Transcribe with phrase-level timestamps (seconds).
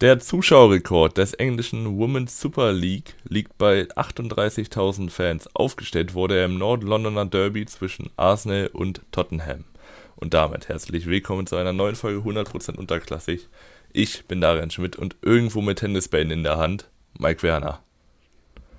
[0.00, 5.48] Der Zuschauerrekord des englischen Women's Super League liegt bei 38.000 Fans.
[5.54, 9.62] Aufgestellt wurde er im Nord-Londoner Derby zwischen Arsenal und Tottenham.
[10.16, 13.48] Und damit herzlich willkommen zu einer neuen Folge 100% unterklassig.
[13.92, 17.80] Ich bin Darian Schmidt und irgendwo mit Tennisbällen in der Hand, Mike Werner.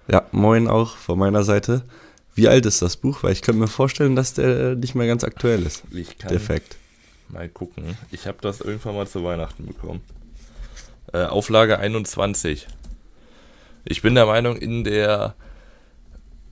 [0.09, 1.83] Ja, moin auch von meiner Seite.
[2.35, 3.23] Wie alt ist das Buch?
[3.23, 5.85] Weil ich könnte mir vorstellen, dass der nicht mehr ganz aktuell ist.
[5.91, 6.75] Ich kann Defekt.
[7.29, 7.97] mal gucken.
[8.11, 10.01] Ich habe das irgendwann mal zu Weihnachten bekommen.
[11.15, 12.67] Äh, Auflage 21.
[13.85, 15.35] Ich bin der Meinung, in der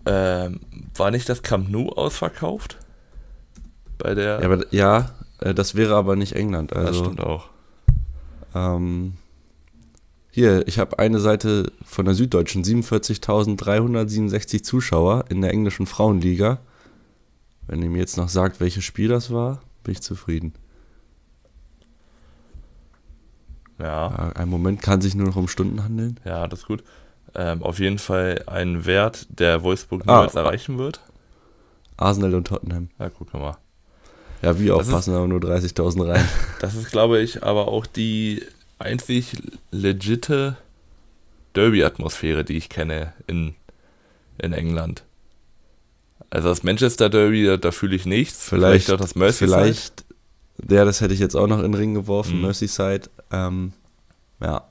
[0.05, 0.61] ähm,
[0.95, 2.77] war nicht das Camp Nou ausverkauft?
[3.97, 4.39] Bei der.
[4.39, 6.71] Ja, aber, ja äh, das wäre aber nicht England.
[6.71, 7.49] das Also, stimmt auch.
[8.55, 9.15] ähm,
[10.31, 16.59] hier, ich habe eine Seite von der Süddeutschen, 47.367 Zuschauer in der englischen Frauenliga.
[17.67, 20.53] Wenn ihr mir jetzt noch sagt, welches Spiel das war, bin ich zufrieden.
[23.79, 26.19] Ja, Ja, ein Moment kann sich nur noch um Stunden handeln.
[26.25, 26.83] ja, das ist gut.
[27.35, 30.11] Ähm, auf jeden Fall ein Wert, der Wolfsburg Ah.
[30.17, 31.02] niemals erreichen wird.
[31.97, 32.89] Arsenal und Tottenham.
[32.99, 33.57] Ja, guck mal.
[34.43, 36.27] Ja, wie auch, passen aber nur 30.000 rein.
[36.59, 38.43] Das ist, glaube ich, aber auch die
[38.77, 39.38] einzig
[39.71, 40.58] legitte
[41.55, 43.55] Derby-Atmosphäre, die ich kenne in,
[44.37, 45.03] in England.
[46.30, 48.49] Also das Manchester Derby, da, da fühle ich nichts.
[48.49, 49.52] Vielleicht, auch das Merseyside.
[49.52, 50.02] Vielleicht,
[50.69, 52.41] ja, das hätte ich jetzt auch noch in den Ring geworfen, Mhm.
[52.43, 53.09] Merseyside.
[53.31, 53.73] Ähm,
[54.41, 54.63] ja,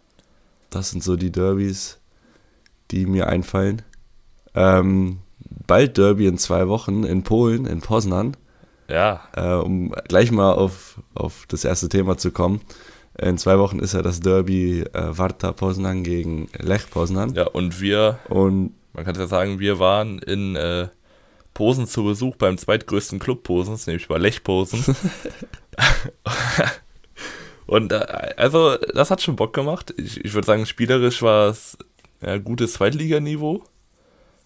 [0.70, 1.98] das sind so die Derbys,
[2.90, 3.82] die mir einfallen.
[4.54, 5.18] Ähm,
[5.66, 8.36] bald Derby in zwei Wochen in Polen, in Poznan.
[8.88, 12.60] Ja, Äh, um gleich mal auf, auf das erste Thema zu kommen.
[13.18, 17.34] In zwei Wochen ist ja das Derby äh, Warta Poznan gegen Lech Poznan.
[17.34, 20.88] ja, und wir, Und man kann ja sagen, wir waren in äh,
[21.54, 24.96] Posen zu Besuch beim zweitgrößten Club Posens, nämlich bei Lech Posen.
[27.66, 29.94] und äh, also, das hat schon Bock gemacht.
[29.96, 31.76] Ich, ich würde sagen, spielerisch war es
[32.20, 33.62] ja, gutes Zweitliganiveau.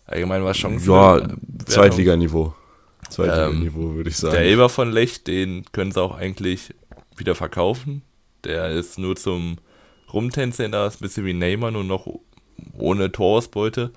[0.07, 1.21] Allgemein war es schon ja,
[1.67, 2.55] Zweitliganiveau.
[3.11, 4.35] Zweitliganiveau, Ähm, würde ich sagen.
[4.35, 6.75] Der Elber von Lech, den können sie auch eigentlich
[7.17, 8.03] wieder verkaufen.
[8.45, 9.59] Der ist nur zum
[10.13, 12.07] Rumtänzeln da, ist ein bisschen wie Neymar, nur noch
[12.79, 13.91] ohne Torausbeute.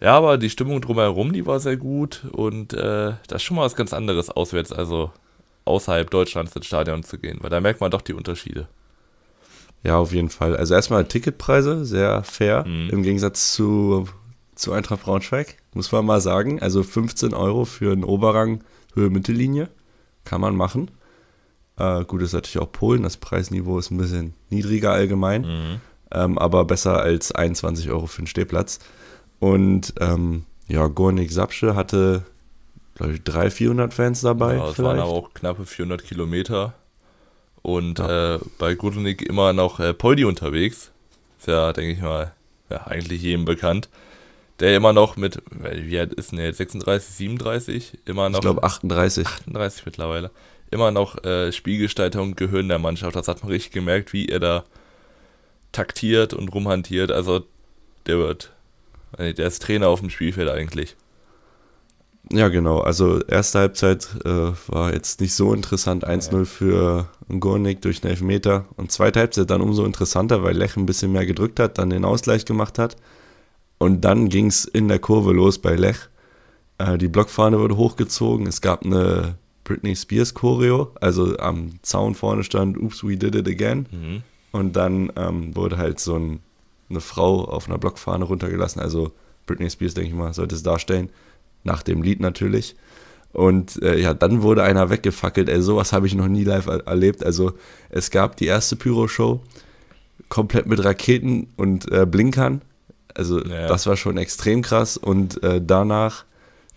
[0.00, 3.64] Ja, aber die Stimmung drumherum, die war sehr gut und äh, das ist schon mal
[3.64, 5.10] was ganz anderes auswärts, also
[5.66, 8.68] außerhalb Deutschlands ins Stadion zu gehen, weil da merkt man doch die Unterschiede.
[9.82, 10.56] Ja, auf jeden Fall.
[10.56, 12.88] Also erstmal Ticketpreise, sehr fair, Mhm.
[12.90, 14.08] im Gegensatz zu,
[14.54, 16.60] zu Eintracht Braunschweig, muss man mal sagen.
[16.60, 19.68] Also 15 Euro für einen Oberrang Höhe Mittellinie,
[20.24, 20.90] kann man machen.
[21.78, 25.80] Äh, gut, ist natürlich auch Polen, das Preisniveau ist ein bisschen niedriger allgemein, Mhm.
[26.10, 28.78] ähm, aber besser als 21 Euro für einen Stehplatz.
[29.38, 32.24] Und ähm, ja, Gornik Sapsche hatte,
[32.96, 34.56] glaube ich, 300, 400 Fans dabei.
[34.56, 36.74] Ja, es waren aber auch knappe 400 Kilometer.
[37.62, 40.92] Und äh, bei Gudrunic immer noch äh, Poldi unterwegs.
[41.38, 42.32] Ist ja, denke ich mal,
[42.70, 43.88] ja, eigentlich jedem bekannt.
[44.60, 46.58] Der immer noch mit, wie alt ist denn der jetzt?
[46.58, 47.98] 36, 37?
[48.06, 49.26] Immer noch ich glaube 38.
[49.26, 50.30] 38 mittlerweile.
[50.70, 53.14] Immer noch äh, Spielgestalter und Gehirn der Mannschaft.
[53.14, 54.64] Das hat man richtig gemerkt, wie er da
[55.72, 57.12] taktiert und rumhantiert.
[57.12, 57.44] Also,
[58.06, 58.52] der wird,
[59.18, 60.96] äh, der ist Trainer auf dem Spielfeld eigentlich.
[62.32, 62.80] Ja, genau.
[62.80, 66.06] Also erste Halbzeit äh, war jetzt nicht so interessant.
[66.06, 68.64] 1-0 für Gornik durch einen Elfmeter.
[68.76, 72.04] Und zweite Halbzeit dann umso interessanter, weil Lech ein bisschen mehr gedrückt hat, dann den
[72.04, 72.96] Ausgleich gemacht hat.
[73.78, 76.08] Und dann ging es in der Kurve los bei Lech.
[76.78, 78.46] Äh, die Blockfahne wurde hochgezogen.
[78.48, 80.90] Es gab eine Britney Spears Choreo.
[81.00, 83.86] Also am Zaun vorne stand Oops, we did it again.
[83.92, 84.22] Mhm.
[84.50, 86.40] Und dann ähm, wurde halt so ein,
[86.90, 88.80] eine Frau auf einer Blockfahne runtergelassen.
[88.80, 89.12] Also
[89.46, 91.10] Britney Spears, denke ich mal, sollte es darstellen.
[91.66, 92.76] Nach dem Lied natürlich.
[93.32, 95.48] Und äh, ja, dann wurde einer weggefackelt.
[95.50, 97.22] Ey, sowas habe ich noch nie live er erlebt.
[97.24, 97.52] Also
[97.90, 99.40] es gab die erste Pyro-Show
[100.30, 102.62] komplett mit Raketen und äh, Blinkern.
[103.14, 103.66] Also Ja.
[103.66, 104.96] das war schon extrem krass.
[104.96, 106.24] Und äh, danach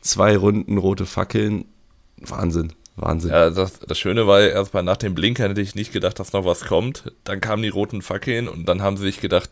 [0.02, 1.66] zwei Runden rote Fackeln.
[2.18, 3.32] Wahnsinn, Wahnsinn.
[3.32, 6.44] Ja, das, das Schöne war erstmal nach dem Blinker hätte ich nicht gedacht, dass noch
[6.44, 7.14] was kommt.
[7.24, 9.50] Dann kamen die roten Fackeln und dann haben sie sich gedacht,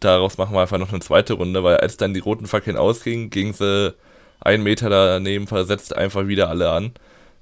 [0.00, 3.30] daraus machen wir einfach noch eine zweite Runde, weil als dann die roten Fackeln ausgingen,
[3.30, 3.94] gingen sie
[4.40, 6.92] einen Meter daneben versetzt einfach wieder alle an.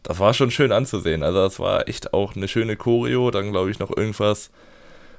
[0.03, 1.23] Das war schon schön anzusehen.
[1.23, 3.31] Also das war echt auch eine schöne Choreo.
[3.31, 4.51] Dann glaube ich noch irgendwas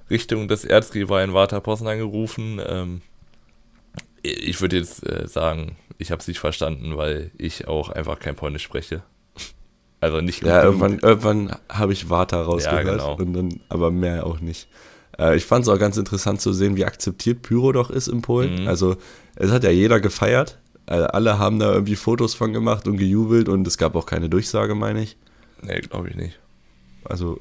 [0.10, 2.62] Richtung des Erzrivalen Vata Poznan gerufen.
[2.66, 3.02] Ähm,
[4.22, 8.36] ich würde jetzt äh, sagen, ich habe es nicht verstanden, weil ich auch einfach kein
[8.36, 9.04] Polnisch spreche.
[10.02, 10.82] Also nicht Ja, genug.
[10.82, 13.16] irgendwann, irgendwann habe ich Vata rausgehört, Ja, genau.
[13.18, 14.70] und dann, aber mehr auch nicht.
[15.18, 18.22] Äh, ich fand es auch ganz interessant zu sehen, wie akzeptiert Pyro doch ist in
[18.22, 18.62] Polen.
[18.62, 18.68] Mhm.
[18.70, 18.96] Also
[19.36, 20.58] es hat ja jeder gefeiert.
[20.90, 24.28] Äh, alle haben da irgendwie Fotos von gemacht und gejubelt und es gab auch keine
[24.28, 25.18] Durchsage, meine ich.
[25.62, 26.40] Nee, glaube ich nicht.
[27.04, 27.40] Also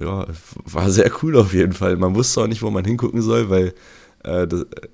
[0.00, 0.26] ja,
[0.64, 1.96] war sehr cool auf jeden Fall.
[1.96, 3.74] Man wusste auch nicht, wo man hingucken soll, weil
[4.22, 4.46] äh,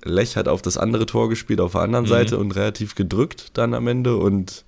[0.03, 2.09] Lech hat auf das andere Tor gespielt, auf der anderen mhm.
[2.09, 4.65] Seite und relativ gedrückt dann am Ende und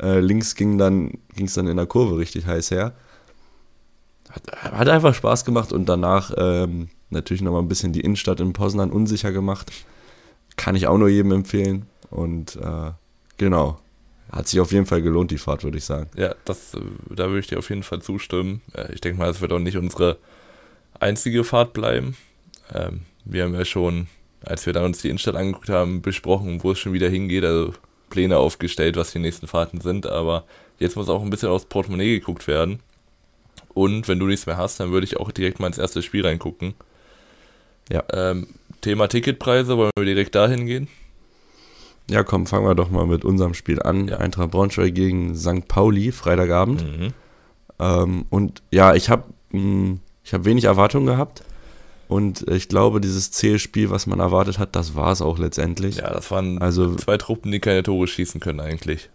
[0.00, 2.94] äh, links ging dann ging es dann in der Kurve richtig heiß her.
[4.30, 8.54] Hat, hat einfach Spaß gemacht und danach ähm, natürlich nochmal ein bisschen die Innenstadt in
[8.54, 9.70] Poznan unsicher gemacht.
[10.56, 11.84] Kann ich auch nur jedem empfehlen.
[12.12, 12.92] Und äh,
[13.38, 13.80] genau,
[14.30, 16.10] hat sich auf jeden Fall gelohnt, die Fahrt, würde ich sagen.
[16.16, 18.60] Ja, das, äh, da würde ich dir auf jeden Fall zustimmen.
[18.92, 20.18] Ich denke mal, es wird auch nicht unsere
[21.00, 22.16] einzige Fahrt bleiben.
[22.72, 24.08] Ähm, wir haben ja schon,
[24.44, 27.72] als wir dann uns die Innenstadt angeguckt haben, besprochen, wo es schon wieder hingeht, also
[28.10, 30.06] Pläne aufgestellt, was die nächsten Fahrten sind.
[30.06, 30.44] Aber
[30.78, 32.80] jetzt muss auch ein bisschen aufs Portemonnaie geguckt werden.
[33.74, 36.26] Und wenn du nichts mehr hast, dann würde ich auch direkt mal ins erste Spiel
[36.26, 36.74] reingucken.
[37.90, 38.04] Ja.
[38.12, 38.48] Ähm,
[38.82, 40.88] Thema Ticketpreise, wollen wir direkt dahin gehen?
[42.12, 44.08] Ja, komm, fangen wir doch mal mit unserem Spiel an.
[44.08, 44.18] Ja.
[44.18, 45.66] Eintracht Braunschweig gegen St.
[45.68, 46.82] Pauli, Freitagabend.
[46.82, 47.08] Mhm.
[47.78, 51.42] Ähm, und ja, ich habe hm, ich hab wenig Erwartungen gehabt.
[52.08, 55.96] Und ich glaube, dieses Zählspiel, was man erwartet hat, das war es auch letztendlich.
[55.96, 59.08] Ja, das waren also, zwei Truppen, die keine Tore schießen können eigentlich.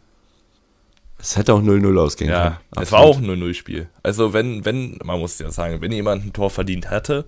[1.19, 2.55] Es hätte auch 0-0 ausgehen ja, können.
[2.75, 3.87] Ja, es war auch ein 0-0-Spiel.
[4.03, 7.25] Also wenn, wenn, man muss ja sagen, wenn jemand ein Tor verdient hatte,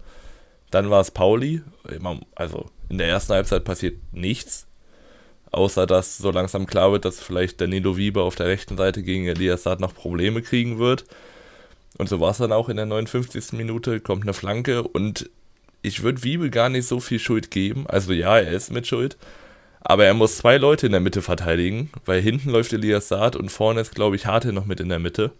[0.71, 1.61] dann war es Pauli.
[2.35, 4.67] Also in der ersten Halbzeit passiert nichts.
[5.51, 9.01] Außer dass so langsam klar wird, dass vielleicht der Nilo Wieber auf der rechten Seite
[9.01, 11.05] gegen Elias Saad noch Probleme kriegen wird.
[11.97, 13.53] Und so war es dann auch in der 59.
[13.53, 15.29] Minute, kommt eine Flanke und
[15.81, 17.85] ich würde Wiebe gar nicht so viel Schuld geben.
[17.87, 19.17] Also ja, er ist mit Schuld.
[19.81, 23.49] Aber er muss zwei Leute in der Mitte verteidigen, weil hinten läuft Elias Saad und
[23.49, 25.31] vorne ist, glaube ich, Harte noch mit in der Mitte.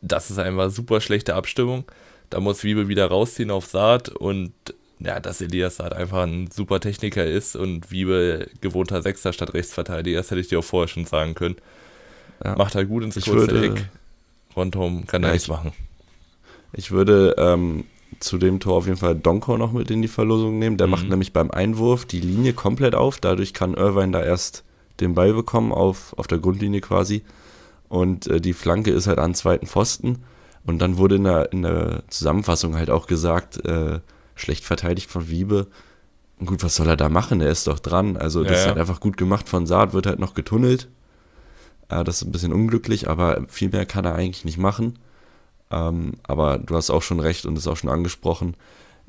[0.00, 1.84] Das ist einfach super schlechte Abstimmung.
[2.30, 4.52] Da muss Wiebe wieder rausziehen auf Saad und
[5.04, 10.18] ja, dass Elias Saad einfach ein super Techniker ist und Wiebe gewohnter Sechster statt Rechtsverteidiger,
[10.18, 11.56] das hätte ich dir auch vorher schon sagen können.
[12.44, 12.56] Ja.
[12.56, 13.88] Macht er gut ins kurze würde, Eck.
[14.56, 15.72] Rondom kann ja, da nichts machen.
[16.72, 17.84] Ich würde ähm,
[18.20, 20.76] zu dem Tor auf jeden Fall Donko noch mit in die Verlosung nehmen.
[20.76, 20.90] Der mhm.
[20.90, 23.18] macht nämlich beim Einwurf die Linie komplett auf.
[23.20, 24.64] Dadurch kann Irvine da erst
[25.00, 27.22] den Ball bekommen, auf, auf der Grundlinie quasi.
[27.88, 30.24] Und äh, die Flanke ist halt an zweiten Pfosten.
[30.64, 34.00] Und dann wurde in der, in der Zusammenfassung halt auch gesagt, äh,
[34.34, 35.68] schlecht verteidigt von Wiebe.
[36.44, 37.40] Gut, was soll er da machen?
[37.40, 38.16] Er ist doch dran.
[38.16, 40.88] Also, das ja, ist halt einfach gut gemacht von Saad, wird halt noch getunnelt.
[41.88, 44.98] Äh, das ist ein bisschen unglücklich, aber viel mehr kann er eigentlich nicht machen.
[45.70, 48.56] Ähm, aber du hast auch schon recht und ist auch schon angesprochen.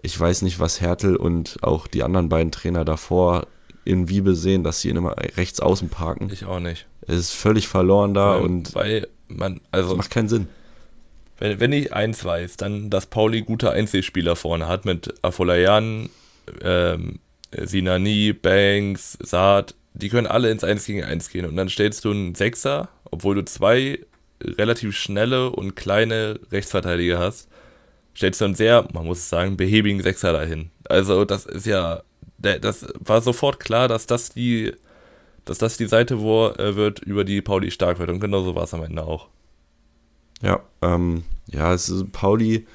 [0.01, 3.47] Ich weiß nicht, was Hertel und auch die anderen beiden Trainer davor
[3.85, 6.29] in Wiebe sehen, dass sie ihn immer rechts außen parken.
[6.31, 6.87] Ich auch nicht.
[7.01, 9.89] Es ist völlig verloren da weil, und weil man, also.
[9.89, 10.47] Das macht keinen Sinn.
[11.39, 16.09] Wenn, wenn ich eins weiß, dann, dass Pauli gute Einzelspieler vorne hat mit Afolayan,
[16.61, 17.19] ähm,
[17.51, 21.45] Sinani, Banks, Saad, die können alle ins 1 gegen 1 gehen.
[21.45, 23.99] Und dann stellst du einen Sechser, obwohl du zwei
[24.43, 27.47] relativ schnelle und kleine Rechtsverteidiger hast,
[28.15, 30.71] stellst du einen sehr, man muss sagen, behäbigen Sechser dahin.
[30.89, 32.03] Also das ist ja,
[32.37, 34.73] das war sofort klar, dass das die,
[35.45, 38.09] dass das die Seite wo, äh, wird, über die Pauli stark wird.
[38.09, 39.29] Und genauso war es am Ende auch.
[40.43, 42.67] Ja, ähm, ja, es ist, Pauli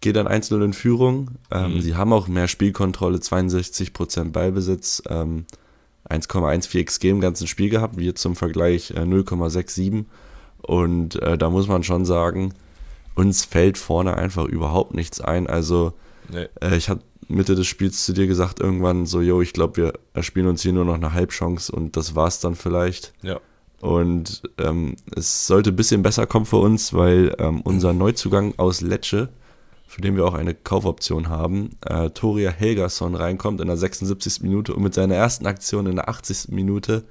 [0.00, 1.30] geht dann 1-0 in Führung.
[1.50, 1.80] Ähm, mhm.
[1.80, 5.46] Sie haben auch mehr Spielkontrolle, 62% Ballbesitz, ähm,
[6.10, 10.04] 1,14 XG im ganzen Spiel gehabt, wir zum Vergleich äh, 0,67.
[10.60, 12.54] Und äh, da muss man schon sagen,
[13.14, 15.46] uns fällt vorne einfach überhaupt nichts ein.
[15.46, 15.92] Also
[16.28, 16.48] nee.
[16.60, 19.92] äh, ich habe Mitte des Spiels zu dir gesagt irgendwann so, yo, ich glaube, wir
[20.14, 23.12] erspielen uns hier nur noch eine Halbchance und das war's dann vielleicht.
[23.22, 23.40] Ja.
[23.82, 28.80] Und ähm, es sollte ein bisschen besser kommen für uns, weil ähm, unser Neuzugang aus
[28.80, 29.28] Lecce,
[29.88, 34.40] für den wir auch eine Kaufoption haben, äh, Toria Helgason reinkommt in der 76.
[34.42, 36.52] Minute und mit seiner ersten Aktion in der 80.
[36.52, 37.02] Minute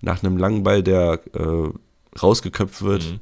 [0.00, 1.68] nach einem langen Ball, der äh,
[2.20, 3.20] rausgeköpft wird, mhm.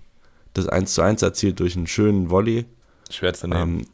[0.55, 2.65] das 1 zu 1 erzielt durch einen schönen Volley.
[3.11, 3.81] Schwer zu nehmen.
[3.81, 3.87] Ähm,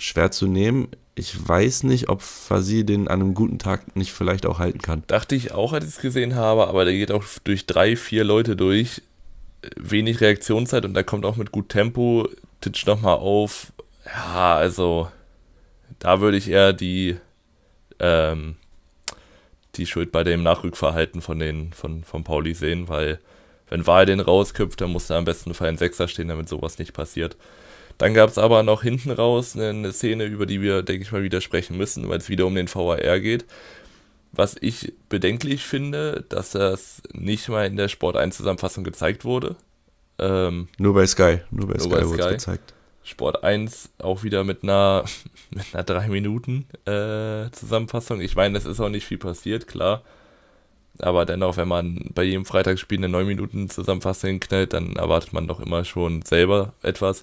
[0.00, 4.46] schwer zu nehmen ich weiß nicht, ob Fasi den an einem guten Tag nicht vielleicht
[4.46, 5.02] auch halten kann.
[5.06, 8.24] Dachte ich auch, als ich es gesehen habe, aber der geht auch durch drei, vier
[8.24, 9.02] Leute durch.
[9.76, 12.28] Wenig Reaktionszeit und da kommt auch mit gut Tempo,
[12.60, 13.72] titscht nochmal auf.
[14.06, 15.08] Ja, also
[15.98, 17.16] da würde ich eher die,
[18.00, 18.56] ähm,
[19.76, 23.20] die Schuld bei dem Nachrückverhalten von den, von, von Pauli sehen, weil
[23.68, 26.78] wenn Wahl den rausköpft, dann muss er am besten Fall ein Sechser stehen, damit sowas
[26.78, 27.36] nicht passiert.
[28.02, 31.12] Dann gab es aber noch hinten raus eine, eine, Szene, über die wir, denke ich
[31.12, 33.44] mal, wieder sprechen müssen, weil es wieder um den VAR geht.
[34.32, 39.54] Was ich bedenklich finde, dass das nicht mal in der Sport 1 Zusammenfassung gezeigt wurde.
[40.18, 42.74] Ähm, nur bei Sky, nur bei nur Sky, wurde es gezeigt.
[43.04, 45.04] Sport 1 auch wieder mit einer,
[45.50, 48.20] mit einer 3 Minuten äh, Zusammenfassung.
[48.20, 50.02] Ich meine, es ist auch nicht viel passiert, klar.
[50.98, 55.46] Aber dennoch, wenn man bei jedem Freitagsspiel eine 9 Minuten Zusammenfassung knallt, dann erwartet man
[55.46, 57.22] doch immer schon selber etwas.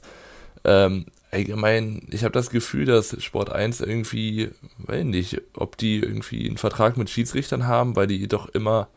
[0.64, 4.50] Ähm, allgemein, ich habe das Gefühl, dass Sport 1 irgendwie,
[4.80, 8.88] weiß nicht, ob die irgendwie einen Vertrag mit Schiedsrichtern haben, weil die doch immer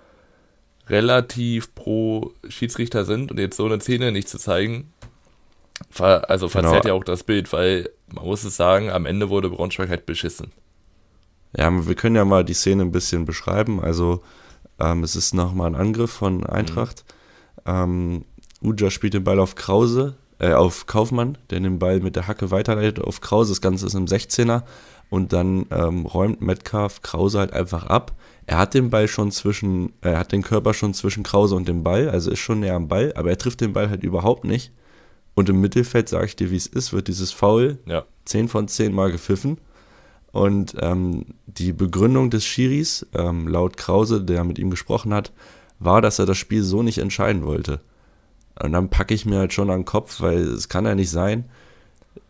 [0.89, 4.93] relativ pro Schiedsrichter sind und jetzt so eine Szene nicht zu zeigen,
[5.91, 6.61] ver also genau.
[6.61, 6.95] verzerrt genau.
[6.95, 10.53] ja auch das Bild, weil man muss es sagen, am Ende wurde Braunschweig halt beschissen.
[11.57, 13.81] Ja, wir können ja mal die Szene ein bisschen beschreiben.
[13.81, 14.23] Also
[14.79, 17.05] ähm, es ist nochmal ein Angriff von Eintracht.
[17.65, 17.73] Mhm.
[17.73, 18.25] Ähm,
[18.63, 22.51] Uja spielt den Ball auf Krause, äh, auf Kaufmann, der den Ball mit der Hacke
[22.51, 23.53] weiterleitet auf Krause.
[23.53, 24.63] Das Ganze ist im 16er.
[25.11, 28.13] Und dann ähm, räumt Metcalf Krause halt einfach ab.
[28.47, 31.83] Er hat den Ball schon zwischen, er hat den Körper schon zwischen Krause und dem
[31.85, 34.73] Ball, also ist schon näher am Ball, aber er trifft den Ball halt überhaupt nicht.
[35.35, 38.05] Und im Mittelfeld, sage ich dir, wie es ist, wird dieses Foul ja.
[38.25, 39.59] 10 von 10 Mal gepfiffen.
[40.33, 45.33] Und ähm, die Begründung des Schiris, ähm, laut Krause, der mit ihm gesprochen hat,
[45.79, 47.81] war, dass er das Spiel so nicht entscheiden wollte.
[48.61, 51.11] Und dann packe ich mir halt schon an den Kopf, weil es kann ja nicht
[51.11, 51.49] sein,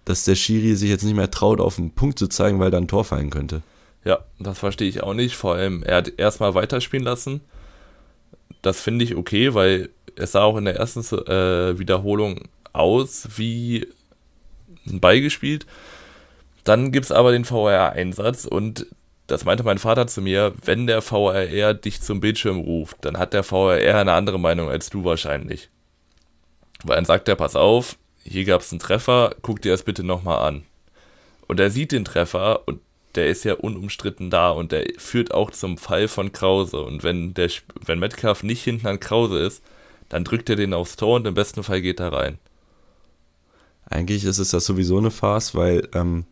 [0.04, 2.78] dass der Schiri sich jetzt nicht mehr traut, auf den Punkt zu zeigen, weil da
[2.78, 3.62] ein Tor fallen könnte.
[4.04, 5.36] Ja, das verstehe ich auch nicht.
[5.36, 7.40] Vor allem, er hat erstmal weiterspielen lassen.
[8.62, 13.86] Das finde ich okay, weil es sah auch in der ersten äh, Wiederholung aus wie
[14.86, 15.66] ein Ball gespielt.
[16.64, 18.86] Dann gibt es aber den VR-Einsatz und
[19.26, 23.32] das meinte mein Vater zu mir, wenn der VRR dich zum Bildschirm ruft, dann hat
[23.32, 25.70] der VRR eine andere Meinung als du wahrscheinlich.
[26.84, 30.04] Weil dann sagt er, pass auf, hier gab es einen Treffer, guck dir das bitte
[30.04, 30.62] nochmal an.
[31.48, 32.80] Und er sieht den Treffer und
[33.14, 36.82] der ist ja unumstritten da und der führt auch zum Fall von Krause.
[36.82, 37.50] Und wenn, der,
[37.84, 39.62] wenn Metcalf nicht hinten an Krause ist,
[40.08, 42.38] dann drückt er den aufs Tor und im besten Fall geht er rein.
[43.86, 46.24] Eigentlich ist es das sowieso eine Farce, weil ähm,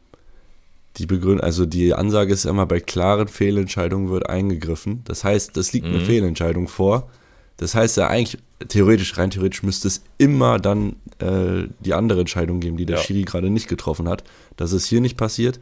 [0.97, 5.03] die Begründung, also die Ansage ist immer, bei klaren Fehlentscheidungen wird eingegriffen.
[5.05, 5.97] Das heißt, das liegt mhm.
[5.97, 7.11] eine Fehlentscheidung vor.
[7.59, 8.39] Das heißt ja eigentlich,
[8.69, 13.03] theoretisch, rein theoretisch müsste es immer dann äh, die andere Entscheidung geben, die der ja.
[13.03, 14.25] Schiri gerade nicht getroffen hat.
[14.57, 15.61] Dass es hier nicht passiert,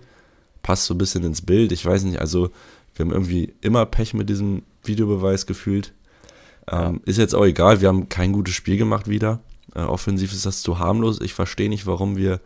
[0.63, 1.73] passt so ein bisschen ins Bild.
[1.73, 2.51] Ich weiß nicht, also
[2.95, 5.93] wir haben irgendwie immer Pech mit diesem Videobeweis gefühlt.
[6.71, 7.01] Ähm, ja.
[7.05, 9.41] Ist jetzt auch egal, wir haben kein gutes Spiel gemacht wieder.
[9.75, 11.21] Äh, offensiv ist das zu harmlos.
[11.21, 12.41] Ich verstehe nicht, warum wir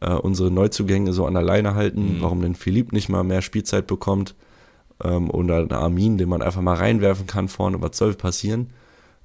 [0.00, 2.22] äh, unsere Neuzugänge so an der Leine halten, mhm.
[2.22, 4.34] warum denn Philipp nicht mal mehr Spielzeit bekommt
[5.02, 8.70] ähm, oder ein Armin, den man einfach mal reinwerfen kann vorne, was soll passieren.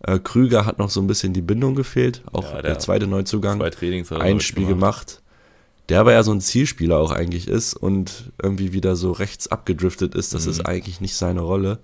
[0.03, 3.08] Äh, Krüger hat noch so ein bisschen die Bindung gefehlt, auch ja, der, der, zweite
[3.08, 5.08] Neuzugang, zwei Trainings ein Spiel gemacht.
[5.08, 5.22] gemacht.
[5.89, 10.15] Der aber ja so ein Zielspieler auch eigentlich ist und irgendwie wieder so rechts abgedriftet
[10.15, 10.51] ist, das mhm.
[10.51, 11.79] ist eigentlich nicht seine Rolle.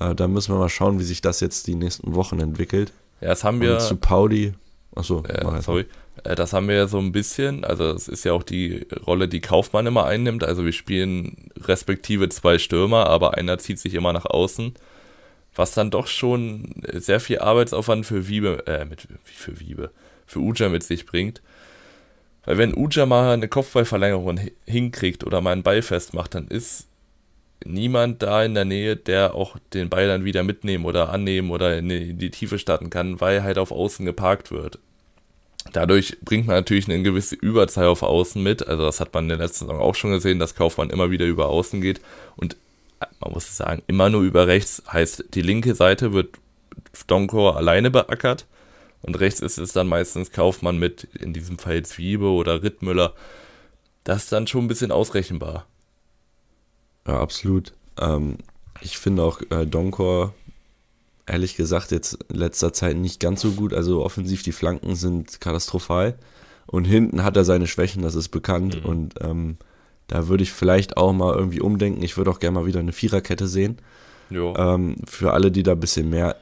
[0.00, 2.92] Äh, da müssen wir mal schauen, wie sich das jetzt die nächsten Wochen entwickelt.
[3.20, 3.74] Ja, das haben wir.
[3.74, 4.54] Und zu Pauli.
[4.94, 5.86] Achso, äh, sorry.
[6.22, 7.64] Das haben wir ja so ein bisschen.
[7.64, 10.42] Also, es ist ja auch die Rolle, die Kaufmann immer einnimmt.
[10.44, 14.74] Also, wir spielen respektive zwei Stürmer, aber einer zieht sich immer nach außen
[15.56, 19.90] was dann doch schon sehr viel Arbeitsaufwand für Wiebe, äh, mit, für Wiebe,
[20.26, 21.42] für Uja mit sich bringt.
[22.44, 26.86] Weil wenn Uja mal eine Kopfballverlängerung hinkriegt oder mal einen Ball festmacht, dann ist
[27.64, 31.78] niemand da in der Nähe, der auch den Ball dann wieder mitnehmen oder annehmen oder
[31.78, 34.78] in die, in die Tiefe starten kann, weil halt auf Außen geparkt wird.
[35.72, 38.66] Dadurch bringt man natürlich eine gewisse Überzahl auf Außen mit.
[38.68, 41.26] Also das hat man in der letzten Saison auch schon gesehen, dass Kaufmann immer wieder
[41.26, 42.00] über Außen geht.
[42.36, 42.56] Und
[43.20, 44.82] man muss sagen, immer nur über rechts.
[44.90, 46.38] Heißt, die linke Seite wird
[47.06, 48.46] Donkor alleine beackert
[49.02, 53.14] und rechts ist es dann meistens Kaufmann mit, in diesem Fall Zwiebe oder Rittmüller.
[54.04, 55.66] Das ist dann schon ein bisschen ausrechenbar.
[57.06, 57.72] Ja, absolut.
[57.98, 58.38] Ähm,
[58.80, 60.34] ich finde auch äh, Donkor,
[61.26, 63.72] ehrlich gesagt, jetzt in letzter Zeit nicht ganz so gut.
[63.72, 66.18] Also offensiv, die Flanken sind katastrophal.
[66.66, 68.82] Und hinten hat er seine Schwächen, das ist bekannt.
[68.82, 68.88] Mhm.
[68.88, 69.56] Und ähm,
[70.08, 72.02] da würde ich vielleicht auch mal irgendwie umdenken.
[72.02, 73.78] Ich würde auch gerne mal wieder eine Viererkette sehen.
[74.56, 76.36] Ähm, für alle, die da ein bisschen mehr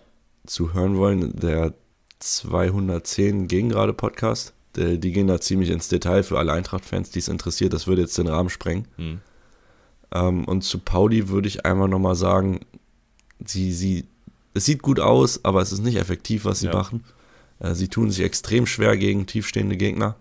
[0.47, 1.75] zu hören wollen, der
[2.21, 7.18] 210 gegen gerade Podcast, der, die gehen da ziemlich ins Detail für alle Eintracht-Fans, die
[7.18, 7.73] es interessiert.
[7.73, 8.88] Das würde jetzt den Rahmen sprengen.
[8.97, 9.21] Hm.
[10.12, 12.61] Ähm, und zu Pauli würde ich einmal nochmal sagen,
[13.44, 14.06] sie, sie,
[14.54, 16.73] es sieht gut aus, aber es ist nicht effektiv, was sie ja.
[16.73, 17.04] machen.
[17.61, 20.16] Äh, sie tun sich extrem schwer gegen tiefstehende Gegner.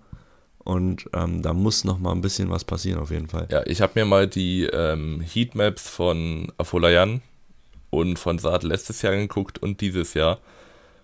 [0.63, 3.47] Und ähm, da muss noch mal ein bisschen was passieren auf jeden Fall.
[3.51, 7.21] Ja, ich habe mir mal die ähm, Heatmaps von Afolayan
[7.89, 10.39] und von Saad letztes Jahr geguckt und dieses Jahr.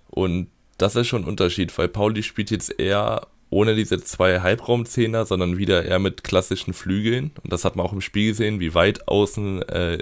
[0.09, 0.47] Und
[0.77, 5.57] das ist schon ein Unterschied, weil Pauli spielt jetzt eher ohne diese zwei Halbraumzehner, sondern
[5.57, 7.31] wieder eher mit klassischen Flügeln.
[7.43, 9.97] Und das hat man auch im Spiel gesehen, wie weit außen äh,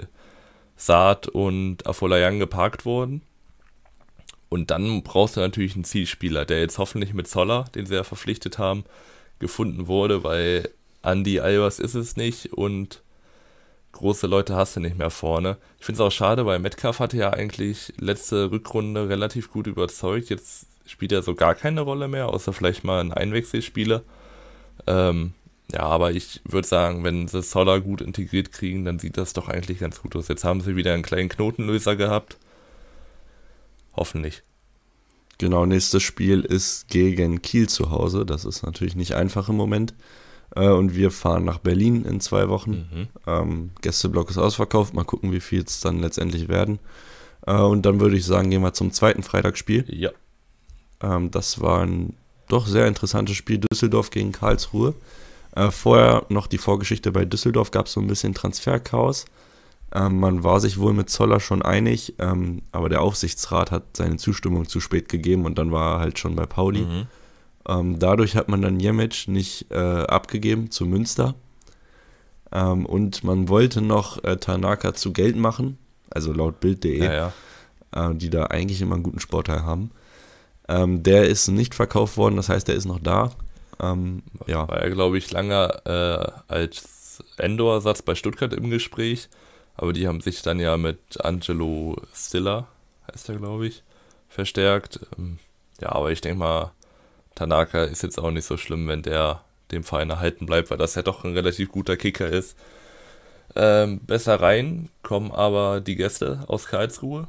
[0.76, 3.22] Saad und Afolayan geparkt wurden.
[4.48, 8.04] Und dann brauchst du natürlich einen Zielspieler, der jetzt hoffentlich mit Zoller, den sie ja
[8.04, 8.84] verpflichtet haben,
[9.38, 10.68] gefunden wurde, weil
[11.02, 13.02] Andy Albers ist es nicht und
[13.92, 15.56] große Leute hast du nicht mehr vorne.
[15.78, 20.30] Ich finde es auch schade, weil Metcalf hatte ja eigentlich letzte Rückrunde relativ gut überzeugt.
[20.30, 24.02] Jetzt spielt er so gar keine Rolle mehr, außer vielleicht mal ein Einwechselspieler.
[24.86, 25.34] Ähm,
[25.72, 29.48] Ja, aber ich würde sagen, wenn sie Solar gut integriert kriegen, dann sieht das doch
[29.48, 30.28] eigentlich ganz gut aus.
[30.28, 32.38] Jetzt haben sie wieder einen kleinen Knotenlöser gehabt.
[33.94, 34.42] Hoffentlich.
[35.38, 38.26] Genau, nächstes Spiel ist gegen Kiel zu Hause.
[38.26, 39.94] Das ist natürlich nicht einfach im Moment.
[40.54, 42.88] Äh, und wir fahren nach Berlin in zwei Wochen.
[42.90, 43.08] Mhm.
[43.26, 44.94] Ähm, Gästeblock ist ausverkauft.
[44.94, 46.80] Mal gucken, wie viel es dann letztendlich werden.
[47.46, 49.84] Äh, und dann würde ich sagen, gehen wir zum zweiten Freitagsspiel.
[49.88, 50.10] Ja.
[51.00, 52.14] Ähm, das war ein
[52.48, 53.58] doch sehr interessantes Spiel.
[53.58, 54.94] Düsseldorf gegen Karlsruhe.
[55.54, 59.26] Äh, vorher noch die Vorgeschichte bei Düsseldorf gab es so ein bisschen Transferchaos.
[59.94, 64.16] Ähm, man war sich wohl mit Zoller schon einig, ähm, aber der Aufsichtsrat hat seine
[64.18, 66.82] Zustimmung zu spät gegeben und dann war er halt schon bei Pauli.
[66.82, 67.06] Mhm.
[67.66, 71.34] Ähm, dadurch hat man dann Jemic nicht äh, abgegeben zu Münster.
[72.52, 75.78] Ähm, und man wollte noch äh, Tanaka zu Geld machen,
[76.10, 77.32] also laut Bild.de, ja,
[77.94, 78.10] ja.
[78.10, 79.90] äh, die da eigentlich immer einen guten Sportteil haben.
[80.68, 83.32] Ähm, der ist nicht verkauft worden, das heißt, der ist noch da.
[83.80, 84.68] Ähm, ja.
[84.68, 89.28] War er, glaube ich, lange äh, als Endor-Satz bei Stuttgart im Gespräch.
[89.78, 92.66] Aber die haben sich dann ja mit Angelo Stiller,
[93.10, 93.84] heißt er, glaube ich,
[94.28, 95.00] verstärkt.
[95.16, 95.38] Ähm,
[95.80, 96.72] ja, aber ich denke mal,
[97.36, 100.96] Tanaka ist jetzt auch nicht so schlimm, wenn der dem Verein erhalten bleibt, weil das
[100.96, 102.56] ja doch ein relativ guter Kicker ist.
[103.54, 107.28] Ähm, besser rein kommen aber die Gäste aus Karlsruhe.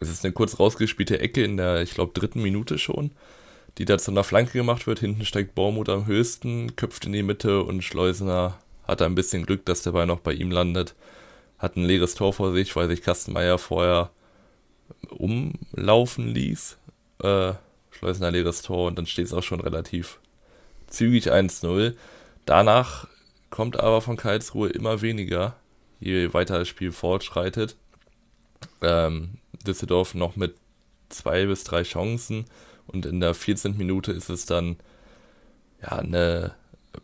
[0.00, 3.12] Es ist eine kurz rausgespielte Ecke in der, ich glaube, dritten Minute schon,
[3.78, 4.98] die da zu einer Flanke gemacht wird.
[4.98, 8.58] Hinten steigt Baumut am höchsten, köpft in die Mitte und Schleusener
[8.88, 10.96] hat ein bisschen Glück, dass der Ball noch bei ihm landet
[11.60, 14.10] hat ein leeres Tor vor sich, weil sich Kastenmeier vorher
[15.10, 16.78] umlaufen ließ.
[17.22, 17.52] Äh,
[18.02, 20.18] ein leeres Tor und dann steht es auch schon relativ
[20.86, 21.94] zügig 1-0.
[22.46, 23.06] Danach
[23.50, 25.54] kommt aber von Karlsruhe immer weniger,
[26.00, 27.76] je weiter das Spiel fortschreitet.
[28.80, 30.54] Ähm, Düsseldorf noch mit
[31.10, 32.46] zwei bis drei Chancen
[32.86, 33.76] und in der 14.
[33.76, 34.78] Minute ist es dann
[35.82, 36.54] ja eine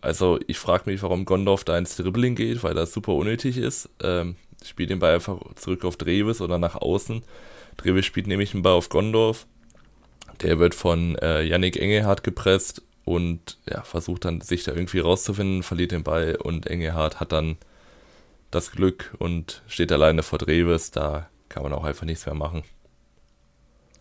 [0.00, 3.88] also ich frage mich, warum Gondorf da ins Dribbling geht, weil das super unnötig ist.
[4.02, 4.36] Ähm,
[4.68, 7.22] spielt den Ball einfach zurück auf Dreves oder nach außen.
[7.76, 9.46] Dreves spielt nämlich einen Ball auf Gondorf.
[10.42, 15.62] Der wird von äh, Yannick Engelhardt gepresst und ja, versucht dann sich da irgendwie rauszufinden,
[15.62, 17.56] verliert den Ball und Engelhardt hat dann
[18.50, 20.90] das Glück und steht alleine vor Dreves.
[20.90, 22.64] Da kann man auch einfach nichts mehr machen.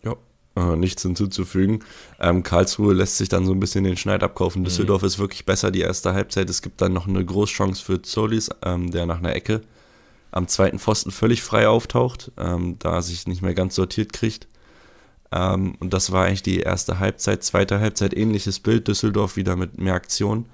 [0.02, 0.16] Ja,
[0.56, 1.84] äh, nichts hinzuzufügen.
[2.18, 4.62] Ähm, Karlsruhe lässt sich dann so ein bisschen den Schneid abkaufen.
[4.62, 4.64] Mhm.
[4.66, 6.50] Düsseldorf ist wirklich besser die erste Halbzeit.
[6.50, 9.62] Es gibt dann noch eine Großchance für Zolis, ähm, der nach einer Ecke
[10.36, 14.46] am zweiten Pfosten völlig frei auftaucht, ähm, da er sich nicht mehr ganz sortiert kriegt.
[15.32, 17.42] Ähm, und das war eigentlich die erste Halbzeit.
[17.42, 20.46] Zweite Halbzeit ähnliches Bild, Düsseldorf wieder mit mehr Aktion.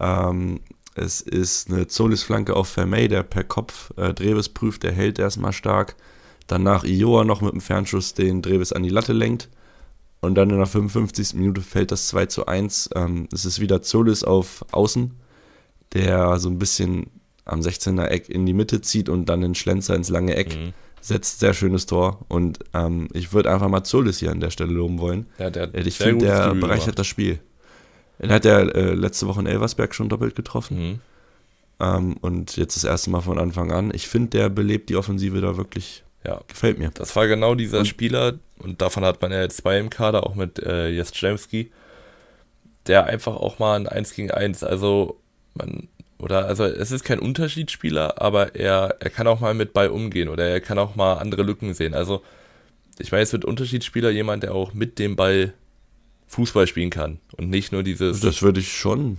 [0.00, 0.60] Ähm,
[0.96, 5.52] es ist eine Zolis-Flanke auf Vermey, der per Kopf äh, Dreves prüft, der hält erstmal
[5.52, 5.94] stark.
[6.48, 9.48] Danach Ioa noch mit dem Fernschuss den Dreves an die Latte lenkt.
[10.20, 11.34] Und dann in der 55.
[11.34, 12.90] Minute fällt das 2 zu 1.
[12.96, 15.12] Ähm, es ist wieder Zolis auf Außen,
[15.92, 17.10] der so ein bisschen
[17.44, 20.72] am 16er Eck in die Mitte zieht und dann den Schlenzer ins lange Eck mhm.
[21.00, 21.40] setzt.
[21.40, 22.24] Sehr schönes Tor.
[22.28, 25.26] Und ähm, ich würde einfach mal Zolis hier an der Stelle loben wollen.
[25.38, 26.98] Ja, der ich finde, der Spiel bereichert gemacht.
[26.98, 27.38] das Spiel.
[28.18, 30.78] Er hat ja äh, letzte Woche in Elversberg schon doppelt getroffen.
[30.78, 31.00] Mhm.
[31.80, 33.92] Ähm, und jetzt das erste Mal von Anfang an.
[33.94, 36.04] Ich finde, der belebt die Offensive da wirklich.
[36.26, 36.90] Ja, gefällt mir.
[36.94, 40.26] Das war genau dieser und, Spieler, und davon hat man ja jetzt zwei im Kader,
[40.26, 41.70] auch mit äh, Jastrzemski,
[42.86, 45.20] der einfach auch mal ein 1 gegen 1, also
[45.52, 45.88] man
[46.24, 50.28] oder also es ist kein Unterschiedsspieler, aber er, er kann auch mal mit Ball umgehen
[50.30, 51.92] oder er kann auch mal andere Lücken sehen.
[51.92, 52.22] Also
[52.98, 55.52] ich meine, es wird Unterschiedsspieler jemand, der auch mit dem Ball
[56.28, 58.20] Fußball spielen kann und nicht nur dieses.
[58.20, 59.18] Das würde ich schon,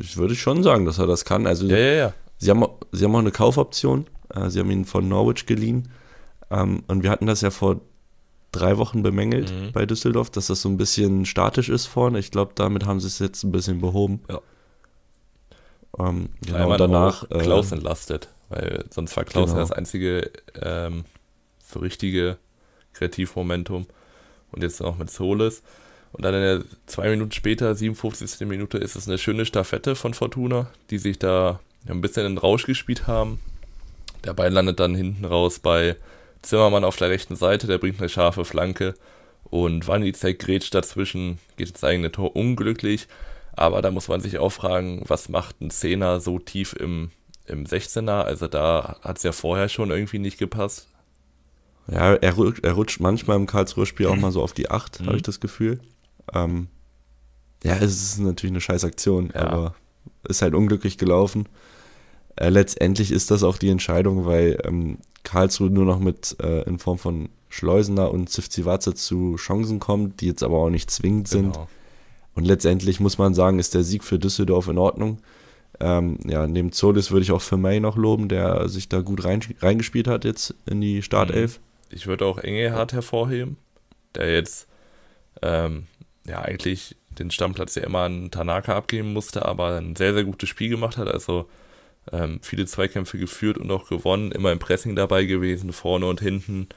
[0.00, 1.46] ich würde schon sagen, dass er das kann.
[1.46, 2.14] Also ja, ja, ja.
[2.38, 4.06] Sie haben, sie haben auch eine Kaufoption.
[4.34, 5.90] Äh, sie haben ihn von Norwich geliehen.
[6.50, 7.82] Ähm, und wir hatten das ja vor
[8.50, 9.72] drei Wochen bemängelt mhm.
[9.72, 12.18] bei Düsseldorf, dass das so ein bisschen statisch ist vorne.
[12.18, 14.20] Ich glaube, damit haben sie es jetzt ein bisschen behoben.
[14.30, 14.40] Ja.
[15.98, 17.30] Ähm, genau, und danach.
[17.30, 19.60] Äh, Klaus entlastet, weil sonst war Klaus genau.
[19.60, 20.30] das einzige
[20.60, 21.04] ähm,
[21.58, 22.38] so richtige
[22.92, 23.86] Kreativmomentum.
[24.52, 25.62] Und jetzt noch mit Solis.
[26.12, 28.46] Und dann in der zwei Minuten später, 57.
[28.46, 32.38] Minute, ist es eine schöne Staffette von Fortuna, die sich da ein bisschen in den
[32.38, 33.40] Rausch gespielt haben.
[34.24, 35.96] Der Ball landet dann hinten raus bei
[36.42, 38.94] Zimmermann auf der rechten Seite, der bringt eine scharfe Flanke.
[39.50, 43.08] Und Wanizek grätscht dazwischen, geht ins eigene Tor unglücklich.
[43.56, 47.10] Aber da muss man sich auch fragen, was macht ein Zehner so tief im,
[47.46, 48.22] im 16er?
[48.22, 50.88] Also da hat es ja vorher schon irgendwie nicht gepasst.
[51.86, 55.06] Ja, er, er rutscht manchmal im Karlsruhe-Spiel auch mal so auf die 8, mhm.
[55.06, 55.80] habe ich das Gefühl.
[56.32, 56.68] Ähm,
[57.62, 59.42] ja, es ist natürlich eine scheiß Aktion, ja.
[59.42, 59.74] aber
[60.26, 61.48] ist halt unglücklich gelaufen.
[62.36, 66.78] Äh, letztendlich ist das auch die Entscheidung, weil ähm, Karlsruhe nur noch mit äh, in
[66.78, 71.52] Form von Schleusener und Zivzivatze zu Chancen kommt, die jetzt aber auch nicht zwingend genau.
[71.52, 71.66] sind.
[72.34, 75.18] Und letztendlich muss man sagen, ist der Sieg für Düsseldorf in Ordnung.
[75.80, 79.24] Ähm, ja, neben Zolis würde ich auch für May noch loben, der sich da gut
[79.24, 81.58] rein, reingespielt hat jetzt in die Startelf.
[81.58, 81.96] Mhm.
[81.96, 83.56] Ich würde auch Engelhardt hervorheben,
[84.14, 84.68] der jetzt
[85.42, 85.86] ähm,
[86.26, 90.48] ja eigentlich den Stammplatz ja immer an Tanaka abgeben musste, aber ein sehr, sehr gutes
[90.48, 91.08] Spiel gemacht hat.
[91.08, 91.48] Also
[92.12, 96.68] ähm, viele Zweikämpfe geführt und auch gewonnen, immer im Pressing dabei gewesen, vorne und hinten.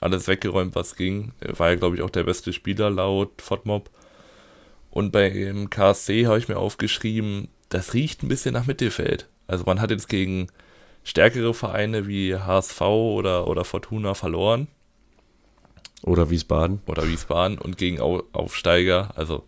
[0.00, 1.32] Alles weggeräumt, was ging.
[1.40, 3.88] War ja, glaube ich, auch der beste Spieler laut FODMOB.
[4.92, 9.26] Und beim KSC habe ich mir aufgeschrieben, das riecht ein bisschen nach Mittelfeld.
[9.46, 10.48] Also man hat jetzt gegen
[11.02, 14.68] stärkere Vereine wie HSV oder, oder Fortuna verloren.
[16.02, 16.82] Oder Wiesbaden.
[16.86, 19.44] Oder Wiesbaden und gegen Aufsteiger, also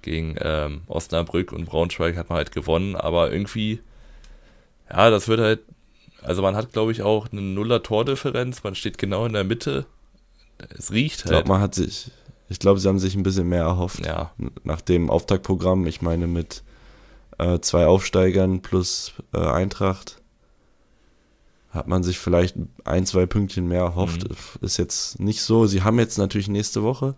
[0.00, 3.80] gegen ähm, Osnabrück und Braunschweig hat man halt gewonnen, aber irgendwie,
[4.88, 5.60] ja, das wird halt,
[6.22, 9.84] also man hat, glaube ich, auch eine Nuller-Tordifferenz, man steht genau in der Mitte.
[10.70, 11.26] Es riecht halt.
[11.26, 12.10] Ich glaube, man hat sich,
[12.48, 14.04] ich glaube, sie haben sich ein bisschen mehr erhofft.
[14.04, 14.32] Ja.
[14.64, 16.62] Nach dem Auftaktprogramm, ich meine mit
[17.38, 20.22] äh, zwei Aufsteigern plus äh, Eintracht
[21.76, 24.28] hat man sich vielleicht ein, zwei Pünktchen mehr erhofft.
[24.28, 24.36] Mhm.
[24.62, 25.66] Ist jetzt nicht so.
[25.66, 27.14] Sie haben jetzt natürlich nächste Woche